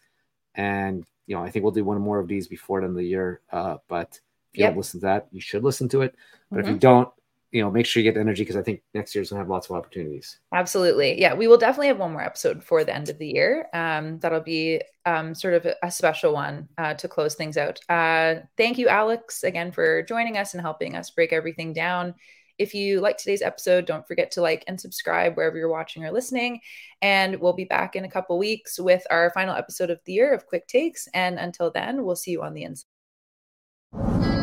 and 0.55 1.05
you 1.27 1.37
know, 1.37 1.43
I 1.43 1.51
think 1.51 1.63
we'll 1.63 1.73
do 1.73 1.85
one 1.85 2.01
more 2.01 2.19
of 2.19 2.29
these 2.29 2.49
before 2.49 2.81
the 2.81 2.87
end 2.87 2.93
of 2.93 2.99
the 2.99 3.07
year. 3.07 3.41
Uh, 3.51 3.77
but 3.89 4.21
if 4.53 4.59
you 4.59 4.63
yep. 4.63 4.71
don't 4.71 4.79
listen 4.79 5.01
to 5.01 5.07
that, 5.07 5.27
you 5.33 5.41
should 5.41 5.65
listen 5.65 5.89
to 5.91 6.03
it. 6.03 6.15
But 6.51 6.59
mm-hmm. 6.59 6.61
if 6.61 6.67
you 6.67 6.73
mm-hmm. 6.73 6.79
don't, 6.81 7.09
you 7.57 7.63
know, 7.63 7.71
make 7.71 7.87
sure 7.87 8.03
you 8.03 8.13
get 8.13 8.21
energy 8.21 8.43
because 8.43 8.57
I 8.57 8.63
think 8.63 8.83
next 8.93 9.15
year's 9.15 9.31
gonna 9.31 9.41
have 9.41 9.49
lots 9.49 9.71
of 9.71 9.77
opportunities. 9.77 10.41
Absolutely, 10.53 11.19
yeah. 11.19 11.33
We 11.33 11.49
will 11.49 11.57
definitely 11.57 11.87
have 11.87 11.99
one 11.99 12.13
more 12.13 12.23
episode 12.23 12.59
before 12.59 12.85
the 12.85 12.95
end 12.95 13.09
of 13.09 13.17
the 13.17 13.29
year. 13.29 13.67
Um, 13.73 14.19
that'll 14.19 14.43
be 14.43 14.83
um, 15.07 15.35
sort 15.35 15.55
of 15.55 15.67
a, 15.83 15.91
special 15.91 16.35
one 16.35 16.69
uh, 16.77 16.93
to 16.93 17.09
close 17.09 17.35
things 17.35 17.57
out. 17.57 17.81
Uh, 17.89 18.43
thank 18.59 18.77
you, 18.77 18.89
Alex, 18.89 19.43
again 19.43 19.73
for 19.73 20.03
joining 20.03 20.37
us 20.37 20.53
and 20.53 20.61
helping 20.61 20.97
us 20.97 21.11
break 21.11 21.33
everything 21.33 21.73
down. 21.73 22.15
If 22.59 22.75
you 22.75 23.01
like 23.01 23.17
today's 23.17 23.41
episode, 23.41 23.87
don't 23.87 24.07
forget 24.07 24.31
to 24.33 24.43
like 24.43 24.63
and 24.67 24.79
subscribe 24.79 25.35
wherever 25.35 25.57
you're 25.57 25.71
watching 25.71 26.05
or 26.05 26.13
listening. 26.13 26.61
And 27.01 27.41
we'll 27.41 27.55
be 27.55 27.65
back 27.65 27.97
in 27.97 28.05
a 28.05 28.11
couple 28.11 28.37
weeks 28.37 28.79
with 28.79 29.03
our 29.11 29.31
final 29.31 29.55
episode 29.55 29.89
of 29.89 30.01
the 30.05 30.13
year 30.13 30.35
of 30.35 30.47
Quick 30.47 30.67
Takes. 30.67 31.09
And 31.15 31.39
until 31.39 31.71
then, 31.71 32.05
we'll 32.05 32.17
see 32.17 32.33
you 32.33 32.43
on 32.43 32.53
the 32.53 32.65
inside. 32.65 34.36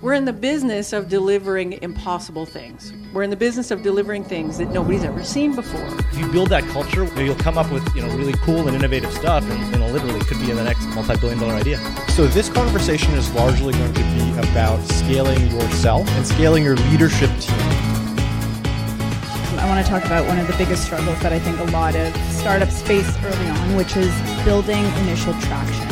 We're 0.00 0.14
in 0.14 0.26
the 0.26 0.32
business 0.32 0.92
of 0.92 1.08
delivering 1.08 1.72
impossible 1.82 2.46
things. 2.46 2.92
We're 3.12 3.24
in 3.24 3.30
the 3.30 3.36
business 3.36 3.72
of 3.72 3.82
delivering 3.82 4.22
things 4.22 4.58
that 4.58 4.70
nobody's 4.70 5.02
ever 5.02 5.24
seen 5.24 5.56
before. 5.56 5.84
If 5.98 6.18
you 6.18 6.30
build 6.30 6.50
that 6.50 6.62
culture, 6.68 7.04
you'll 7.20 7.34
come 7.34 7.58
up 7.58 7.68
with 7.72 7.84
you 7.96 8.02
know 8.02 8.16
really 8.16 8.34
cool 8.44 8.68
and 8.68 8.76
innovative 8.76 9.12
stuff, 9.12 9.42
and, 9.42 9.74
and 9.74 9.92
literally 9.92 10.20
could 10.20 10.38
be 10.38 10.52
in 10.52 10.56
the 10.56 10.62
next 10.62 10.86
multi-billion-dollar 10.94 11.54
idea. 11.54 11.78
So 12.10 12.28
this 12.28 12.48
conversation 12.48 13.12
is 13.14 13.28
largely 13.32 13.72
going 13.72 13.92
to 13.92 14.02
be 14.14 14.48
about 14.48 14.80
scaling 14.86 15.50
yourself 15.50 16.08
and 16.10 16.24
scaling 16.24 16.62
your 16.62 16.76
leadership 16.76 17.30
team. 17.40 17.58
I 19.58 19.66
want 19.66 19.84
to 19.84 19.90
talk 19.90 20.04
about 20.04 20.28
one 20.28 20.38
of 20.38 20.46
the 20.46 20.56
biggest 20.56 20.84
struggles 20.84 21.18
that 21.22 21.32
I 21.32 21.40
think 21.40 21.58
a 21.58 21.72
lot 21.72 21.96
of 21.96 22.14
startups 22.30 22.82
face 22.82 23.12
early 23.24 23.48
on, 23.48 23.74
which 23.74 23.96
is 23.96 24.14
building 24.44 24.84
initial 25.02 25.32
traction 25.40 25.87